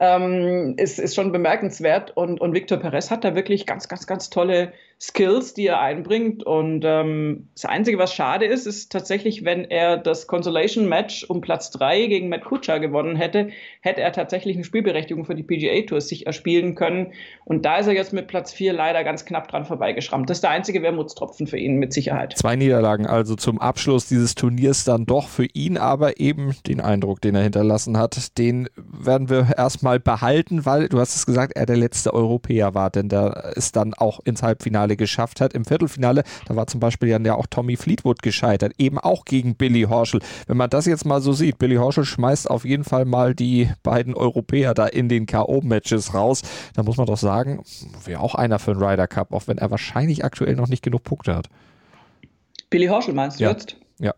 [0.00, 2.16] ähm, ist, ist schon bemerkenswert.
[2.16, 6.44] Und, und Victor Perez hat da wirklich ganz, ganz, ganz tolle Skills, die er einbringt.
[6.44, 11.40] Und ähm, das Einzige, was schade ist, ist tatsächlich, wenn er das Consolation Match um
[11.40, 13.48] Platz 3 gegen Matt Kutscher gewonnen hätte,
[13.80, 17.12] hätte er tatsächlich eine Spielberechtigung für die PGA Tours sich erspielen können.
[17.44, 20.28] Und da ist er jetzt mit Platz 4 leider ganz knapp dran vorbeigeschrammt.
[20.28, 22.34] Das ist der einzige Wermutstropfen für ihn mit Sicherheit.
[22.36, 27.20] Zwei Niederlagen also zum Abschluss dieses Turniers dann doch für ihn, aber eben den Eindruck,
[27.20, 31.52] den er hinterlassen hat, den werden wir erstmal mal behalten, weil du hast es gesagt,
[31.56, 35.54] er der letzte Europäer war, denn der es dann auch ins Halbfinale geschafft hat.
[35.54, 39.82] Im Viertelfinale, da war zum Beispiel ja auch Tommy Fleetwood gescheitert, eben auch gegen Billy
[39.82, 40.20] Horschel.
[40.46, 43.70] Wenn man das jetzt mal so sieht, Billy Horschel schmeißt auf jeden Fall mal die
[43.82, 46.42] beiden Europäer da in den K.O.-Matches raus,
[46.74, 47.64] dann muss man doch sagen,
[48.04, 51.02] wäre auch einer für einen Ryder Cup, auch wenn er wahrscheinlich aktuell noch nicht genug
[51.02, 51.48] Punkte hat.
[52.70, 53.50] Billy Horschel meinst du ja.
[53.50, 53.76] jetzt?
[53.98, 54.14] Ja.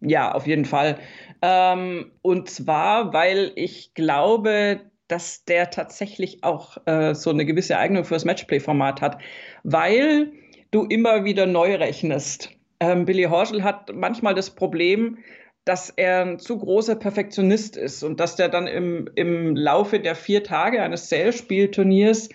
[0.00, 0.98] Ja, auf jeden Fall.
[1.42, 8.04] Ähm, und zwar, weil ich glaube, dass der tatsächlich auch äh, so eine gewisse Eignung
[8.04, 9.18] fürs Matchplay-Format hat,
[9.62, 10.32] weil
[10.70, 12.50] du immer wieder neu rechnest.
[12.80, 15.18] Ähm, Billy Horschel hat manchmal das Problem,
[15.64, 20.14] dass er ein zu großer Perfektionist ist und dass der dann im, im Laufe der
[20.14, 22.28] vier Tage eines Sales-Spielturniers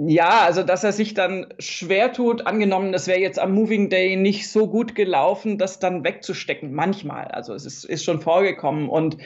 [0.00, 4.14] ja, also dass er sich dann schwer tut, angenommen, das wäre jetzt am Moving Day
[4.14, 6.72] nicht so gut gelaufen, das dann wegzustecken.
[6.72, 8.88] Manchmal, also es ist, ist schon vorgekommen.
[8.88, 9.16] Und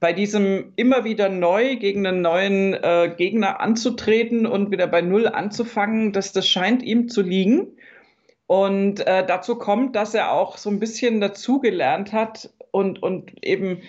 [0.00, 5.28] bei diesem immer wieder neu gegen einen neuen äh, Gegner anzutreten und wieder bei Null
[5.28, 7.76] anzufangen, das, das scheint ihm zu liegen.
[8.46, 13.82] Und äh, dazu kommt, dass er auch so ein bisschen dazugelernt hat und, und eben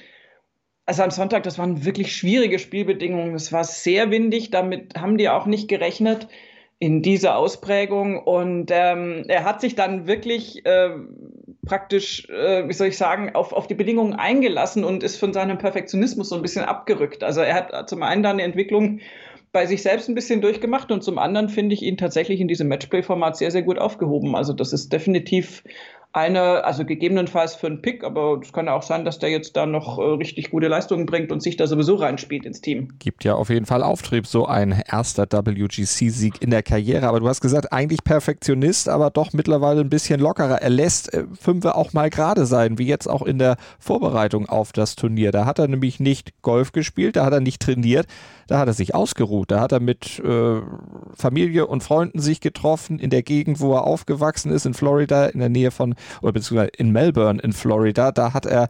[0.86, 3.34] also am Sonntag, das waren wirklich schwierige Spielbedingungen.
[3.34, 6.28] Es war sehr windig, damit haben die auch nicht gerechnet
[6.80, 8.22] in dieser Ausprägung.
[8.22, 10.90] Und ähm, er hat sich dann wirklich äh,
[11.72, 15.58] praktisch, äh, wie soll ich sagen, auf, auf die Bedingungen eingelassen und ist von seinem
[15.58, 17.24] Perfektionismus so ein bisschen abgerückt.
[17.24, 19.00] Also er hat zum einen dann eine Entwicklung
[19.54, 22.68] bei sich selbst ein bisschen durchgemacht und zum anderen finde ich ihn tatsächlich in diesem
[22.68, 24.36] Matchplay-Format sehr, sehr gut aufgehoben.
[24.36, 25.64] Also das ist definitiv
[26.14, 29.56] eine, also gegebenenfalls für einen Pick, aber es kann ja auch sein, dass der jetzt
[29.56, 32.90] da noch äh, richtig gute Leistungen bringt und sich da sowieso reinspielt ins Team.
[33.00, 37.08] Gibt ja auf jeden Fall Auftrieb, so ein erster WGC-Sieg in der Karriere.
[37.08, 40.62] Aber du hast gesagt, eigentlich Perfektionist, aber doch mittlerweile ein bisschen lockerer.
[40.62, 44.74] Er lässt äh, Fünfe auch mal gerade sein, wie jetzt auch in der Vorbereitung auf
[44.74, 45.32] das Turnier.
[45.32, 48.06] Da hat er nämlich nicht Golf gespielt, da hat er nicht trainiert,
[48.52, 49.50] da hat er sich ausgeruht.
[49.50, 50.62] Da hat er mit äh,
[51.16, 55.40] Familie und Freunden sich getroffen in der Gegend, wo er aufgewachsen ist, in Florida, in
[55.40, 58.12] der Nähe von, oder beziehungsweise in Melbourne in Florida.
[58.12, 58.68] Da hat er ein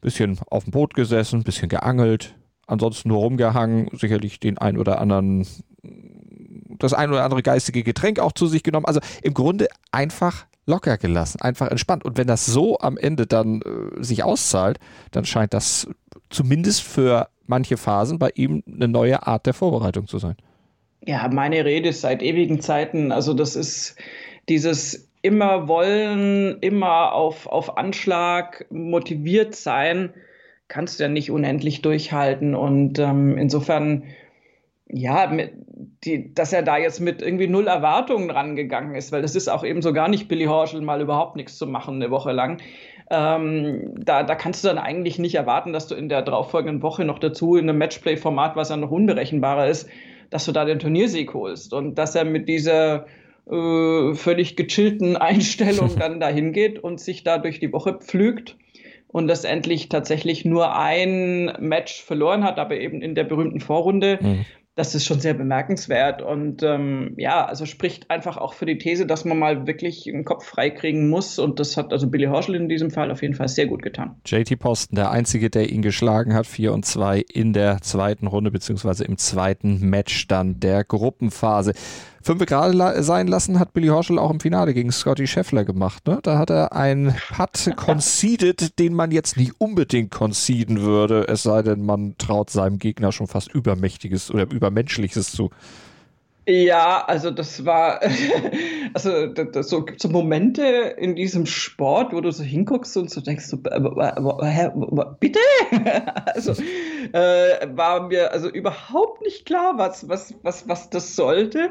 [0.00, 2.34] bisschen auf dem Boot gesessen, ein bisschen geangelt,
[2.66, 5.46] ansonsten nur rumgehangen, sicherlich den ein oder anderen,
[6.80, 8.86] das ein oder andere geistige Getränk auch zu sich genommen.
[8.86, 12.04] Also im Grunde einfach locker gelassen, einfach entspannt.
[12.04, 14.80] Und wenn das so am Ende dann äh, sich auszahlt,
[15.12, 15.86] dann scheint das
[16.28, 20.36] zumindest für manche Phasen bei ihm eine neue Art der Vorbereitung zu sein.
[21.04, 23.12] Ja, meine Rede ist seit ewigen Zeiten.
[23.12, 23.96] Also das ist
[24.48, 30.12] dieses immer wollen, immer auf, auf Anschlag motiviert sein,
[30.68, 32.54] kannst du ja nicht unendlich durchhalten.
[32.54, 34.04] Und ähm, insofern,
[34.88, 35.52] ja, mit,
[36.04, 39.64] die, dass er da jetzt mit irgendwie null Erwartungen rangegangen ist, weil das ist auch
[39.64, 42.60] eben so gar nicht Billy Horschel mal überhaupt nichts zu machen eine Woche lang
[43.10, 47.04] ähm, da, da kannst du dann eigentlich nicht erwarten, dass du in der darauffolgenden Woche
[47.04, 49.88] noch dazu in einem Matchplay-Format, was ja noch unberechenbarer ist,
[50.30, 51.74] dass du da den Turniersieg holst.
[51.74, 53.06] Und dass er mit dieser
[53.50, 58.56] äh, völlig gechillten Einstellung dann dahin geht und sich da durch die Woche pflügt
[59.08, 64.18] und letztendlich tatsächlich nur ein Match verloren hat, aber eben in der berühmten Vorrunde.
[64.22, 68.78] Mhm das ist schon sehr bemerkenswert und ähm, ja, also spricht einfach auch für die
[68.78, 72.54] These, dass man mal wirklich einen Kopf freikriegen muss und das hat also Billy Horschel
[72.54, 74.16] in diesem Fall auf jeden Fall sehr gut getan.
[74.24, 78.50] JT Posten, der Einzige, der ihn geschlagen hat, 4 und 2 in der zweiten Runde
[78.50, 81.74] beziehungsweise im zweiten Matchstand der Gruppenphase.
[82.22, 86.06] Fünf gerade sein lassen hat Billy Horschel auch im Finale gegen Scotty Scheffler gemacht.
[86.06, 86.20] Ne?
[86.22, 91.62] Da hat er einen Putt conceded, den man jetzt nicht unbedingt conceden würde, es sei
[91.62, 95.50] denn, man traut seinem Gegner schon fast Übermächtiges oder Übermenschliches zu.
[96.46, 98.00] Ja, also das war,
[98.94, 100.62] also das, das, so gibt so Momente
[100.98, 104.70] in diesem Sport, wo du so hinguckst und so denkst, so, äh,
[105.20, 105.38] bitte?
[106.34, 106.52] also
[107.12, 111.70] äh, war mir also überhaupt nicht klar, was, was, was, was das sollte.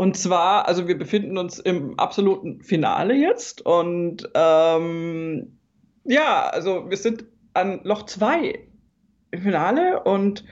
[0.00, 5.58] Und zwar, also wir befinden uns im absoluten Finale jetzt und ähm,
[6.04, 8.60] ja, also wir sind an Loch 2
[9.32, 10.46] im Finale und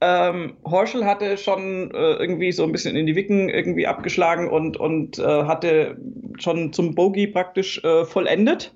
[0.00, 4.76] ähm, Horschel hatte schon äh, irgendwie so ein bisschen in die Wicken irgendwie abgeschlagen und,
[4.76, 5.96] und äh, hatte
[6.40, 8.74] schon zum Bogey praktisch äh, vollendet.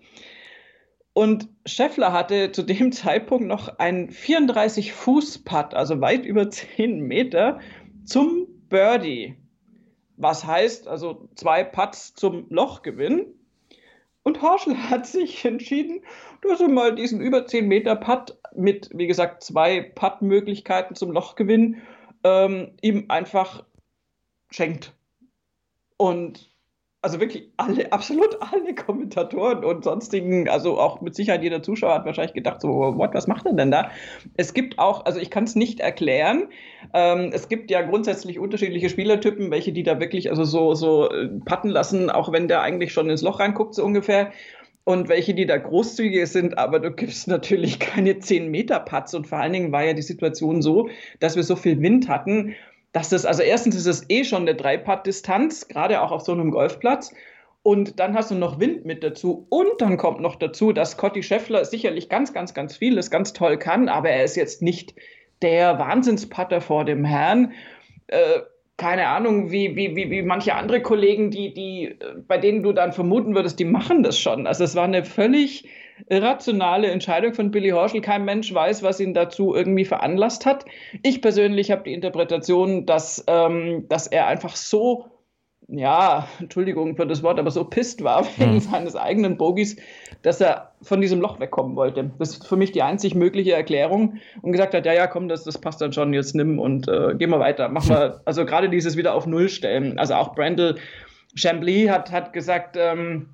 [1.12, 7.58] Und Scheffler hatte zu dem Zeitpunkt noch einen 34-Fuß-Putt, also weit über 10 Meter,
[8.04, 9.38] zum Birdie
[10.16, 13.26] was heißt also zwei Putts zum Lochgewinn.
[14.22, 16.04] Und Horschel hat sich entschieden,
[16.42, 21.82] dass er mal diesen über 10 Meter Putt mit, wie gesagt, zwei Putt-Möglichkeiten zum Lochgewinn
[22.22, 23.64] ähm, ihm einfach
[24.50, 24.94] schenkt.
[25.96, 26.53] Und
[27.04, 32.06] also wirklich alle, absolut alle Kommentatoren und sonstigen, also auch mit Sicherheit jeder Zuschauer hat
[32.06, 33.90] wahrscheinlich gedacht, so, what, was macht er denn da?
[34.38, 36.44] Es gibt auch, also ich kann es nicht erklären,
[36.94, 41.28] ähm, es gibt ja grundsätzlich unterschiedliche Spielertypen, welche die da wirklich also so, so äh,
[41.44, 44.32] patten lassen, auch wenn der eigentlich schon ins Loch reinguckt, so ungefähr.
[44.84, 49.14] Und welche, die da großzügig sind, aber du gibst natürlich keine 10 Meter Putts.
[49.14, 50.88] Und vor allen Dingen war ja die Situation so,
[51.20, 52.54] dass wir so viel Wind hatten,
[52.94, 56.52] dass das, also erstens ist es eh schon eine Dreipad-Distanz, gerade auch auf so einem
[56.52, 57.12] Golfplatz.
[57.64, 59.46] Und dann hast du noch Wind mit dazu.
[59.50, 63.58] Und dann kommt noch dazu, dass Scotty Scheffler sicherlich ganz, ganz, ganz vieles ganz toll
[63.58, 64.94] kann, aber er ist jetzt nicht
[65.42, 67.52] der Wahnsinnspatter vor dem Herrn.
[68.06, 68.40] Äh,
[68.76, 71.96] keine Ahnung, wie, wie, wie, wie manche andere Kollegen, die, die,
[72.28, 74.46] bei denen du dann vermuten würdest, die machen das schon.
[74.46, 75.68] Also es war eine völlig
[76.08, 78.00] irrationale Entscheidung von Billy Horschel.
[78.00, 80.64] Kein Mensch weiß, was ihn dazu irgendwie veranlasst hat.
[81.02, 85.06] Ich persönlich habe die Interpretation, dass, ähm, dass er einfach so,
[85.68, 88.60] ja, Entschuldigung für das Wort, aber so pisst war wegen mhm.
[88.60, 89.76] seines eigenen Bogies,
[90.22, 92.10] dass er von diesem Loch wegkommen wollte.
[92.18, 95.44] Das ist für mich die einzig mögliche Erklärung und gesagt hat, ja, ja, komm, das,
[95.44, 97.68] das passt dann schon, jetzt nimm und äh, gehen wir weiter.
[97.68, 99.98] Machen wir, also gerade dieses wieder auf Null stellen.
[99.98, 100.76] Also auch Brandel
[101.36, 103.30] Chambly hat, hat gesagt, ähm,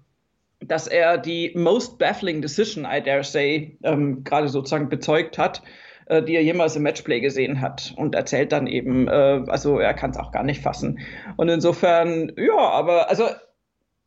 [0.61, 5.63] dass er die most baffling decision, I dare say, ähm, gerade sozusagen bezeugt hat,
[6.07, 9.95] äh, die er jemals im Matchplay gesehen hat und erzählt dann eben, äh, also er
[9.95, 10.99] kann es auch gar nicht fassen.
[11.37, 13.25] Und insofern, ja, aber also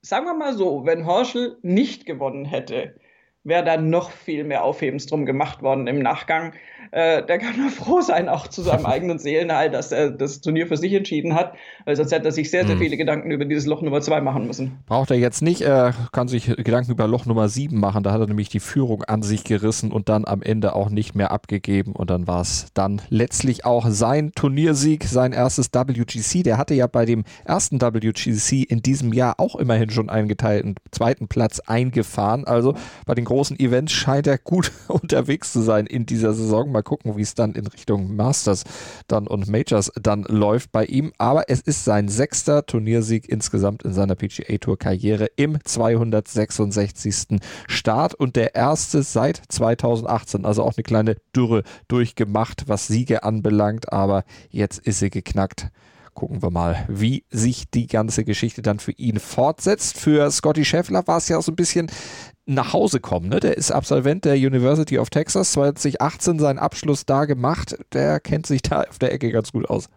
[0.01, 2.95] sagen wir mal so, wenn Horschel nicht gewonnen hätte,
[3.43, 6.53] wäre da noch viel mehr Aufhebens drum gemacht worden im Nachgang
[6.91, 10.67] äh, der kann nur froh sein, auch zu seinem eigenen Seelenheil, dass er das Turnier
[10.67, 11.53] für sich entschieden hat,
[11.85, 12.81] weil sonst hätte er sich sehr, sehr hm.
[12.81, 14.79] viele Gedanken über dieses Loch Nummer 2 machen müssen.
[14.85, 18.21] Braucht er jetzt nicht, er kann sich Gedanken über Loch Nummer 7 machen, da hat
[18.21, 21.93] er nämlich die Führung an sich gerissen und dann am Ende auch nicht mehr abgegeben
[21.93, 26.87] und dann war es dann letztlich auch sein Turniersieg, sein erstes WGC, der hatte ja
[26.87, 32.45] bei dem ersten WGC in diesem Jahr auch immerhin schon einen geteilten zweiten Platz eingefahren,
[32.45, 36.71] also bei den großen Events scheint er gut unterwegs zu sein in dieser Saison.
[36.73, 38.63] Mal gucken, wie es dann in Richtung Masters
[39.07, 41.13] dann und Majors dann läuft bei ihm.
[41.17, 47.39] Aber es ist sein sechster Turniersieg insgesamt in seiner PGA Tour Karriere im 266.
[47.67, 50.45] Start und der erste seit 2018.
[50.45, 53.93] Also auch eine kleine Dürre durchgemacht, was Siege anbelangt.
[53.93, 55.69] Aber jetzt ist sie geknackt
[56.13, 59.97] gucken wir mal, wie sich die ganze Geschichte dann für ihn fortsetzt.
[59.97, 61.89] Für Scotty Scheffler war es ja auch so ein bisschen
[62.45, 63.29] nach Hause kommen.
[63.29, 63.39] Ne?
[63.39, 67.77] Der ist Absolvent der University of Texas, 2018 seinen Abschluss da gemacht.
[67.93, 69.89] Der kennt sich da auf der Ecke ganz gut aus.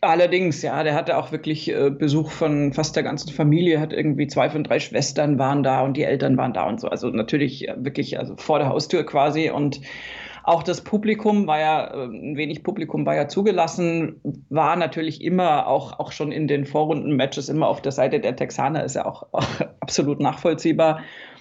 [0.00, 4.26] Allerdings, ja, der hatte auch wirklich äh, Besuch von fast der ganzen Familie, hat irgendwie
[4.26, 6.88] zwei von drei Schwestern waren da und die Eltern waren da und so.
[6.88, 9.80] Also natürlich äh, wirklich also vor der Haustür quasi und
[10.46, 15.66] auch das Publikum war ja, äh, ein wenig Publikum war ja zugelassen, war natürlich immer
[15.66, 19.26] auch, auch schon in den Vorrunden-Matches immer auf der Seite der Texaner, ist ja auch,
[19.32, 19.46] auch
[19.80, 21.00] absolut nachvollziehbar.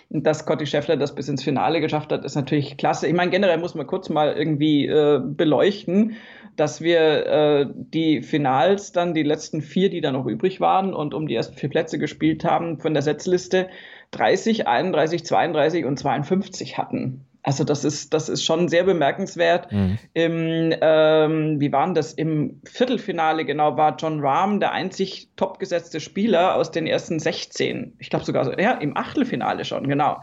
[0.10, 3.08] Dass Scotty Scheffler das bis ins Finale geschafft hat, ist natürlich klasse.
[3.08, 6.16] Ich meine, generell muss man kurz mal irgendwie äh, beleuchten,
[6.56, 11.14] dass wir äh, die Finals dann, die letzten vier, die da noch übrig waren und
[11.14, 13.68] um die ersten vier Plätze gespielt haben, von der Setzliste
[14.12, 17.26] 30, 31, 32 und 52 hatten.
[17.46, 19.72] Also das ist, das ist schon sehr bemerkenswert.
[19.72, 20.00] Mhm.
[20.14, 22.12] Im, ähm, wie waren das?
[22.12, 27.94] Im Viertelfinale genau war John Rahm der einzig topgesetzte Spieler aus den ersten 16.
[28.00, 30.22] Ich glaube sogar, so, ja, im Achtelfinale schon, genau.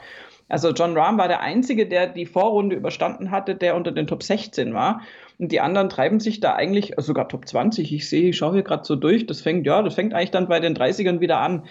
[0.49, 4.25] Also John Rahm war der Einzige, der die Vorrunde überstanden hatte, der unter den Top
[4.25, 5.03] 16 war.
[5.39, 7.93] Und die anderen treiben sich da eigentlich, sogar Top 20.
[7.93, 9.27] Ich sehe, ich schaue hier gerade so durch.
[9.27, 11.63] Das fängt, ja, das fängt eigentlich dann bei den 30ern wieder an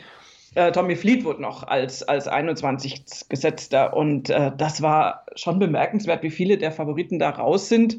[0.56, 3.96] äh, Tommy Fleetwood noch als, als 21 gesetzter.
[3.96, 7.98] Und äh, das war schon bemerkenswert, wie viele der Favoriten da raus sind.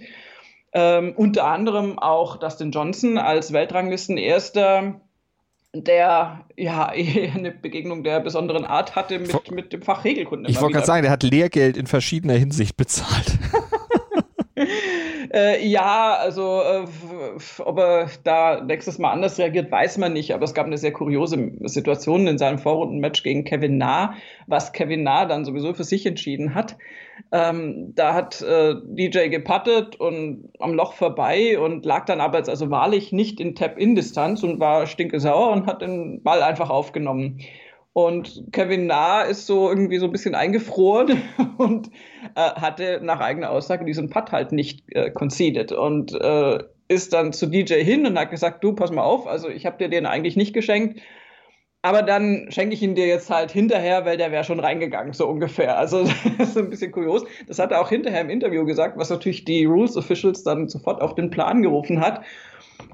[0.75, 5.01] Ähm, unter anderem auch Dustin Johnson als Weltranglisten-Erster,
[5.75, 6.87] der ja
[7.35, 10.51] eine Begegnung der besonderen Art hatte mit, mit dem Fach Regelkunde.
[10.51, 13.39] Ich wollte gerade sagen, der hat Lehrgeld in verschiedener Hinsicht bezahlt.
[15.33, 16.85] Äh, ja, also äh,
[17.65, 20.35] ob er da nächstes Mal anders reagiert, weiß man nicht.
[20.35, 24.15] Aber es gab eine sehr kuriose Situation in seinem Vorrundenmatch gegen Kevin Na,
[24.47, 26.77] was Kevin Na dann sowieso für sich entschieden hat.
[27.31, 32.51] Ähm, da hat äh, DJ gepattet und am Loch vorbei und lag dann aber jetzt
[32.51, 37.39] also wahrlich nicht in Tap-In-Distanz und war stinkesauer und hat den Ball einfach aufgenommen.
[37.95, 41.23] Und Kevin Na ist so irgendwie so ein bisschen eingefroren
[41.59, 41.89] und
[42.35, 47.33] äh, hatte nach eigener Aussage diesen Putt halt nicht äh, conceded und äh, ist dann
[47.33, 50.07] zu DJ hin und hat gesagt, du, pass mal auf, also ich habe dir den
[50.07, 51.01] eigentlich nicht geschenkt,
[51.83, 55.27] aber dann schenke ich ihn dir jetzt halt hinterher, weil der wäre schon reingegangen, so
[55.27, 55.77] ungefähr.
[55.77, 56.05] Also
[56.39, 57.25] das ist ein bisschen kurios.
[57.49, 61.03] Das hat er auch hinterher im Interview gesagt, was natürlich die Rules Officials dann sofort
[61.03, 62.23] auf den Plan gerufen hat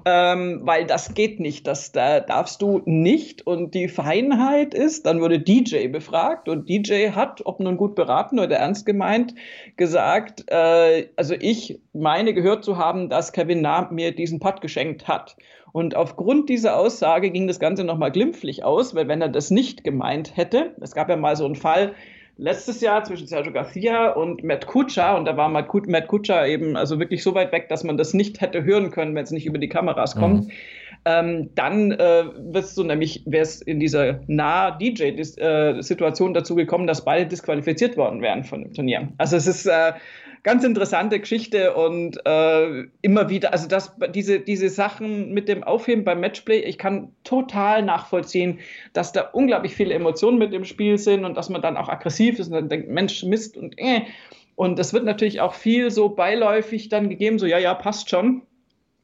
[0.05, 1.67] ähm, weil das geht nicht.
[1.67, 3.47] Das da darfst du nicht.
[3.47, 8.39] Und die Feinheit ist, dann wurde DJ befragt und DJ hat, ob nun gut beraten
[8.39, 9.35] oder ernst gemeint,
[9.77, 15.09] gesagt, äh, also ich meine gehört zu haben, dass Kevin Na mir diesen Putt geschenkt
[15.09, 15.37] hat.
[15.73, 19.85] Und aufgrund dieser Aussage ging das Ganze nochmal glimpflich aus, weil wenn er das nicht
[19.85, 21.95] gemeint hätte, es gab ja mal so einen Fall,
[22.39, 26.99] letztes Jahr zwischen Sergio Garcia und Matt Kutscher und da war Matt Kutscher eben also
[26.99, 29.59] wirklich so weit weg, dass man das nicht hätte hören können, wenn es nicht über
[29.59, 30.47] die Kameras kommt.
[30.47, 30.53] Mhm.
[31.05, 36.87] Ähm, dann äh, wirst du nämlich, wäre es in dieser nah DJ-Situation äh, dazu gekommen,
[36.87, 39.09] dass beide disqualifiziert worden wären von dem Turnier.
[39.17, 39.93] Also es ist äh,
[40.49, 46.05] ganz interessante Geschichte und äh, immer wieder, also das, diese, diese Sachen mit dem Aufheben
[46.05, 48.61] beim Matchplay, ich kann total nachvollziehen,
[48.95, 52.39] dass da unglaublich viele Emotionen mit im Spiel sind und dass man dann auch aggressiv
[52.39, 54.05] ist und dann denkt, Mensch, Mist und äh.
[54.57, 58.41] Und es wird natürlich auch viel so beiläufig dann gegeben, so ja, ja, passt schon.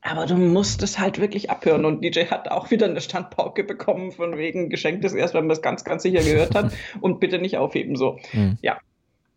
[0.00, 1.84] Aber du musst es halt wirklich abhören.
[1.84, 5.60] Und DJ hat auch wieder eine Standpauke bekommen, von wegen geschenktes erst, wenn man es
[5.60, 6.72] ganz, ganz sicher gehört hat.
[7.02, 7.96] und bitte nicht aufheben.
[7.96, 8.18] So.
[8.32, 8.56] Mhm.
[8.62, 8.78] Ja,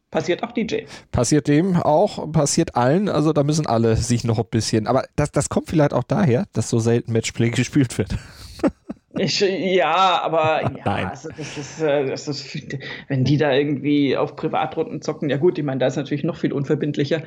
[0.10, 0.86] Passiert auch DJ.
[1.12, 4.88] Passiert dem auch, passiert allen, also da müssen alle sich noch ein bisschen.
[4.88, 8.16] Aber das, das kommt vielleicht auch daher, dass so selten Matchplay gespielt wird.
[9.18, 11.08] Ich, ja, aber ja, Nein.
[11.08, 15.58] Also das ist, äh, das ist, wenn die da irgendwie auf Privatrunden zocken, ja gut,
[15.58, 17.24] ich meine, da ist natürlich noch viel unverbindlicher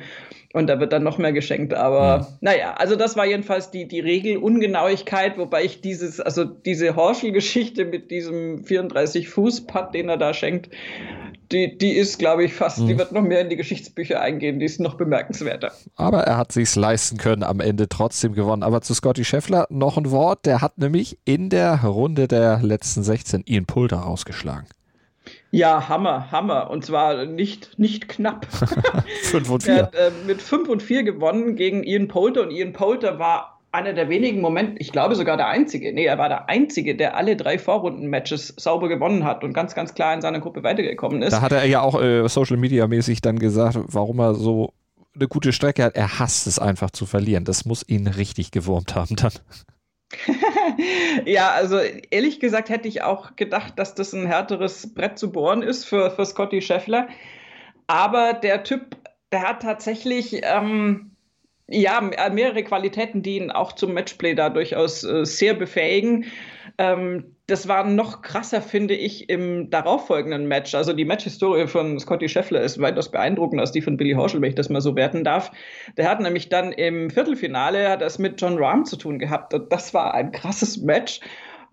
[0.53, 1.73] und da wird dann noch mehr geschenkt.
[1.73, 2.27] Aber ja.
[2.41, 8.11] naja, also das war jedenfalls die, die Regelungenauigkeit, wobei ich dieses, also diese Horschel-Geschichte mit
[8.11, 10.69] diesem 34-Fuß-Putt, den er da schenkt,
[11.51, 12.87] die, die ist, glaube ich, fast, mhm.
[12.87, 15.71] die wird noch mehr in die Geschichtsbücher eingehen, die ist noch bemerkenswerter.
[15.95, 18.63] Aber er hat sich's leisten können, am Ende trotzdem gewonnen.
[18.63, 23.03] Aber zu Scotty Scheffler noch ein Wort, der hat nämlich in der Runde der letzten
[23.03, 24.67] 16 Ian Pulter rausgeschlagen.
[25.51, 26.69] Ja, Hammer, Hammer.
[26.69, 28.45] Und zwar nicht, nicht knapp.
[29.23, 29.73] 5 und 4.
[29.73, 32.43] Er hat äh, mit 5 und 4 gewonnen gegen Ian Poulter.
[32.43, 36.17] Und Ian Poulter war einer der wenigen Momente, ich glaube sogar der einzige, nee, er
[36.17, 40.21] war der einzige, der alle drei Vorrunden-Matches sauber gewonnen hat und ganz, ganz klar in
[40.21, 41.31] seiner Gruppe weitergekommen ist.
[41.31, 44.73] Da hat er ja auch äh, Social Media mäßig dann gesagt, warum er so
[45.15, 45.95] eine gute Strecke hat.
[45.95, 47.45] Er hasst es einfach zu verlieren.
[47.45, 49.33] Das muss ihn richtig gewurmt haben dann.
[51.25, 55.61] ja, also ehrlich gesagt hätte ich auch gedacht, dass das ein härteres Brett zu bohren
[55.61, 57.07] ist für, für Scotty Scheffler.
[57.87, 58.95] Aber der Typ,
[59.31, 61.11] der hat tatsächlich ähm,
[61.67, 66.25] ja, mehrere Qualitäten, die ihn auch zum Matchplay da durchaus äh, sehr befähigen.
[66.77, 70.73] Ähm, das war noch krasser, finde ich, im darauffolgenden Match.
[70.73, 74.49] Also die Matchhistorie von Scotty Scheffler ist weitaus beeindruckender als die von Billy Horschel, wenn
[74.49, 75.51] ich das mal so werten darf.
[75.97, 79.53] Der hat nämlich dann im Viertelfinale das mit John Rahm zu tun gehabt.
[79.53, 81.19] Und das war ein krasses Match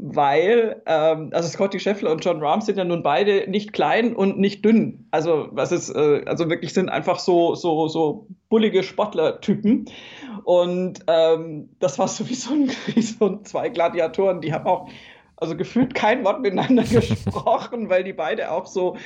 [0.01, 4.39] weil ähm, also Scotty Scheffler und John Rahm sind ja nun beide nicht klein und
[4.39, 5.09] nicht dünn.
[5.11, 9.87] Also was ist äh, also wirklich sind einfach so so so bullige Sportlertypen
[10.45, 14.89] und ähm, das war so wie so, ein, wie so zwei Gladiatoren, die haben auch
[15.41, 18.97] also gefühlt kein Wort miteinander gesprochen, weil die beide auch so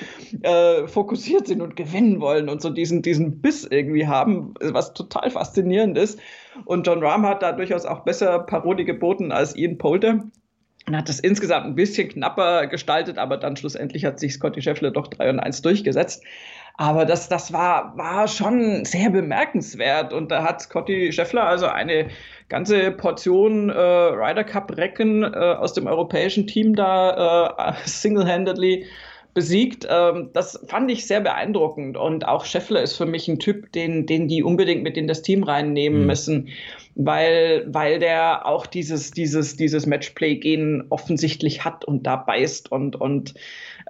[0.43, 5.31] äh, fokussiert sind und gewinnen wollen und so diesen, diesen Biss irgendwie haben, was total
[5.31, 6.19] faszinierend ist.
[6.65, 10.25] Und John Rahm hat da durchaus auch besser Parodie geboten als Ian Poulter.
[10.89, 14.91] Und hat das insgesamt ein bisschen knapper gestaltet, aber dann schlussendlich hat sich Scotty Scheffler
[14.91, 16.25] doch 3 und 1 durchgesetzt.
[16.77, 20.13] Aber das, das war, war schon sehr bemerkenswert.
[20.13, 22.09] Und da hat Scotty Scheffler also eine
[22.49, 28.87] ganze Portion äh, Ryder Cup-Recken äh, aus dem europäischen Team da äh, single-handedly
[29.35, 29.87] besiegt.
[29.89, 31.97] Ähm, das fand ich sehr beeindruckend.
[31.97, 35.23] Und auch Scheffler ist für mich ein Typ, den, den die unbedingt mit in das
[35.23, 36.07] Team reinnehmen mhm.
[36.07, 36.49] müssen,
[36.95, 43.35] weil, weil der auch dieses, dieses, dieses Matchplay-Gen offensichtlich hat und da beißt und, und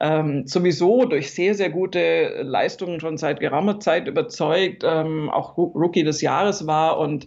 [0.00, 6.04] ähm, sowieso durch sehr, sehr gute Leistungen schon seit geraumer Zeit überzeugt, ähm, auch Rookie
[6.04, 7.26] des Jahres war und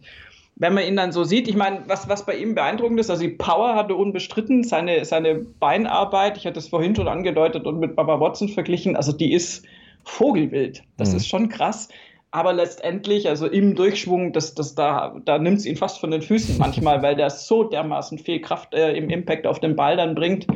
[0.57, 3.23] wenn man ihn dann so sieht, ich meine, was, was bei ihm beeindruckend ist, also
[3.23, 7.95] die Power hatte unbestritten, seine, seine Beinarbeit, ich hatte es vorhin schon angedeutet und mit
[7.95, 9.65] Baba Watson verglichen, also die ist
[10.03, 10.83] vogelwild.
[10.97, 11.17] Das mhm.
[11.17, 11.89] ist schon krass.
[12.31, 16.21] Aber letztendlich, also im Durchschwung, das, das, da, da nimmt es ihn fast von den
[16.21, 20.15] Füßen manchmal, weil der so dermaßen viel Kraft äh, im Impact auf den Ball dann
[20.15, 20.47] bringt.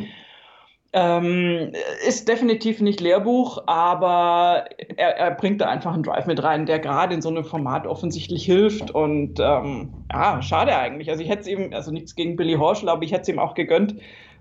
[0.92, 1.72] Ähm,
[2.08, 4.66] ist definitiv nicht Lehrbuch, aber
[4.98, 7.86] er, er, bringt da einfach einen Drive mit rein, der gerade in so einem Format
[7.86, 8.90] offensichtlich hilft.
[8.90, 11.12] Und ähm, ja, schade eigentlich.
[11.12, 13.38] Also ich hätte es ihm, also nichts gegen Billy Horschel, aber ich hätte es ihm
[13.38, 13.96] auch gegönnt,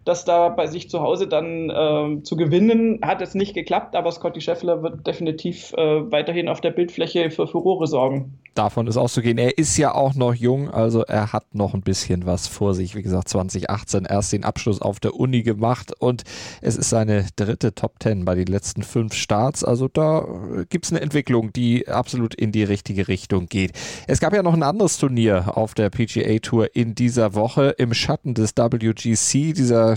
[0.05, 3.01] das da bei sich zu Hause dann äh, zu gewinnen.
[3.03, 7.46] Hat es nicht geklappt, aber Scotty Scheffler wird definitiv äh, weiterhin auf der Bildfläche für
[7.46, 8.38] Furore sorgen.
[8.55, 9.38] Davon ist auszugehen.
[9.38, 12.96] Er ist ja auch noch jung, also er hat noch ein bisschen was vor sich.
[12.96, 16.24] Wie gesagt, 2018 erst den Abschluss auf der Uni gemacht und
[16.61, 19.62] es ist seine dritte Top 10 bei den letzten fünf Starts.
[19.62, 20.26] Also da
[20.70, 23.72] gibt es eine Entwicklung, die absolut in die richtige Richtung geht.
[24.07, 27.94] Es gab ja noch ein anderes Turnier auf der PGA Tour in dieser Woche im
[27.94, 29.88] Schatten des WGC, dieser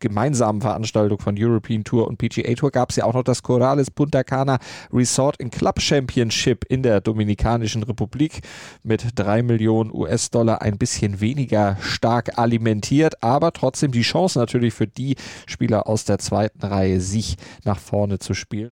[0.00, 3.90] gemeinsamen Veranstaltung von European Tour und PGA Tour gab es ja auch noch das Corrales
[3.90, 4.58] Punta Cana
[4.92, 8.40] Resort and Club Championship in der Dominikanischen Republik
[8.82, 14.86] mit drei Millionen US-Dollar ein bisschen weniger stark alimentiert, aber trotzdem die Chance natürlich für
[14.86, 18.70] die Spieler aus der zweiten Reihe, sich nach vorne zu spielen.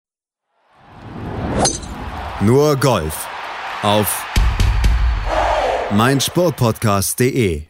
[2.41, 3.29] Nur Golf
[3.83, 4.27] auf
[5.93, 7.70] meinsportpodcast.de